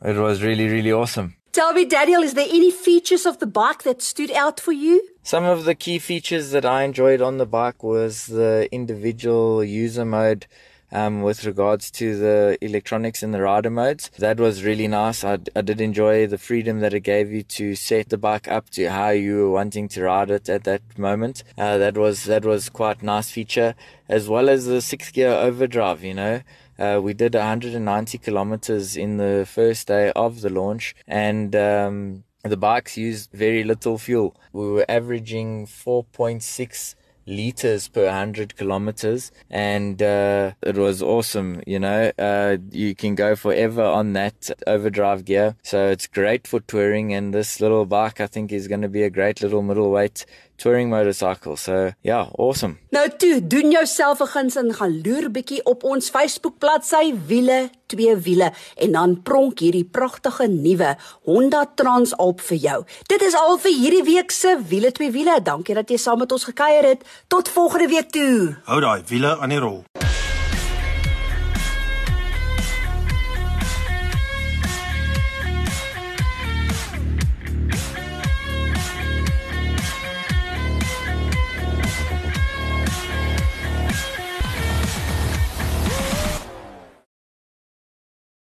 it 0.04 0.16
was 0.16 0.42
really, 0.42 0.68
really 0.68 0.92
awesome. 0.92 1.36
Tell 1.52 1.72
me, 1.72 1.86
Daniel, 1.86 2.22
is 2.22 2.34
there 2.34 2.46
any 2.48 2.70
features 2.70 3.24
of 3.24 3.38
the 3.38 3.46
bike 3.46 3.82
that 3.84 4.02
stood 4.02 4.30
out 4.30 4.60
for 4.60 4.72
you? 4.72 5.02
Some 5.22 5.44
of 5.44 5.64
the 5.64 5.74
key 5.74 5.98
features 5.98 6.50
that 6.50 6.66
I 6.66 6.82
enjoyed 6.82 7.22
on 7.22 7.38
the 7.38 7.46
bike 7.46 7.82
was 7.82 8.26
the 8.26 8.68
individual 8.70 9.64
user 9.64 10.04
mode 10.04 10.46
um, 10.92 11.22
with 11.22 11.44
regards 11.44 11.90
to 11.92 12.16
the 12.16 12.58
electronics 12.60 13.22
in 13.22 13.32
the 13.32 13.40
rider 13.40 13.70
modes. 13.70 14.10
That 14.18 14.38
was 14.38 14.64
really 14.64 14.88
nice. 14.88 15.24
I, 15.24 15.38
I 15.54 15.60
did 15.62 15.80
enjoy 15.80 16.26
the 16.26 16.38
freedom 16.38 16.80
that 16.80 16.94
it 16.94 17.00
gave 17.00 17.32
you 17.32 17.42
to 17.42 17.74
set 17.74 18.08
the 18.08 18.18
bike 18.18 18.48
up 18.48 18.70
to 18.70 18.90
how 18.90 19.10
you 19.10 19.36
were 19.36 19.50
wanting 19.50 19.88
to 19.88 20.02
ride 20.02 20.30
it 20.30 20.48
at 20.48 20.64
that 20.64 20.98
moment. 20.98 21.42
Uh, 21.58 21.78
that 21.78 21.96
was 21.96 22.24
that 22.24 22.44
was 22.44 22.68
quite 22.68 23.02
nice 23.02 23.30
feature, 23.30 23.74
as 24.08 24.28
well 24.28 24.48
as 24.48 24.66
the 24.66 24.80
six 24.80 25.10
gear 25.10 25.30
overdrive. 25.30 26.04
You 26.04 26.14
know. 26.14 26.42
Uh, 26.78 27.00
we 27.02 27.14
did 27.14 27.34
190 27.34 28.18
kilometers 28.18 28.98
in 28.98 29.16
the 29.16 29.48
first 29.50 29.88
day 29.88 30.12
of 30.12 30.42
the 30.42 30.50
launch, 30.50 30.94
and 31.08 31.56
um, 31.56 32.24
the 32.42 32.56
bikes 32.56 32.96
used 32.98 33.30
very 33.32 33.64
little 33.64 33.96
fuel. 33.96 34.36
We 34.52 34.68
were 34.68 34.84
averaging 34.88 35.66
4.6 35.66 36.94
liters 37.26 37.88
per 37.88 38.06
100 38.06 38.56
kilometers. 38.56 39.32
And 39.50 40.00
uh, 40.02 40.52
it 40.62 40.76
was 40.76 41.02
awesome 41.02 41.62
you 41.66 41.78
know. 41.78 42.12
Uh, 42.18 42.56
you 42.70 42.94
can 42.94 43.14
go 43.14 43.36
forever 43.36 43.82
on 43.82 44.12
that 44.14 44.50
overdrive 44.66 45.24
gear. 45.24 45.56
So 45.62 45.88
it's 45.88 46.06
great 46.06 46.46
for 46.46 46.60
touring. 46.60 47.12
And 47.12 47.34
this 47.34 47.60
little 47.60 47.86
bike 47.86 48.20
i 48.20 48.26
think 48.26 48.52
is 48.52 48.68
going 48.68 48.82
to 48.82 48.88
be 48.88 49.02
a 49.02 49.10
great 49.10 49.42
little 49.42 49.62
middleweight 49.62 50.24
touring 50.56 50.90
motorcycle. 50.90 51.56
So, 51.56 51.92
ja, 52.00 52.28
awesome. 52.36 52.76
Nou 52.90 53.08
toe, 53.18 53.46
doen 53.46 53.70
jouself 53.70 54.20
'n 54.20 54.26
guns 54.26 54.56
en 54.56 54.74
gaan 54.74 55.00
loer 55.02 55.30
bietjie 55.30 55.64
op 55.64 55.84
ons 55.84 56.10
Facebook 56.10 56.58
bladsy 56.58 57.14
Wiele 57.26 57.70
twee 57.86 58.16
wiele 58.16 58.52
en 58.76 58.92
dan 58.92 59.22
pronk 59.22 59.58
hierdie 59.58 59.84
pragtige 59.84 60.48
nuwe 60.48 60.96
Honda 61.24 61.64
Transalp 61.74 62.40
vir 62.40 62.56
jou. 62.56 62.84
Dit 63.06 63.22
is 63.22 63.34
al 63.34 63.58
vir 63.58 63.72
hierdie 63.72 64.04
week 64.04 64.30
se 64.30 64.56
Wiele 64.68 64.92
twee 64.92 65.10
wiele. 65.10 65.42
Dankie 65.42 65.74
dat 65.74 65.90
jy 65.90 65.96
saam 65.96 66.18
met 66.18 66.32
ons 66.32 66.44
gekuier 66.44 66.84
het. 66.84 67.04
Tot 67.28 67.48
volgende 67.48 67.88
week 67.88 68.10
toe. 68.10 68.56
Hou 68.64 68.80
daai 68.80 69.02
wiele 69.06 69.38
aan 69.38 69.48
die 69.54 69.58
rol. 69.58 69.84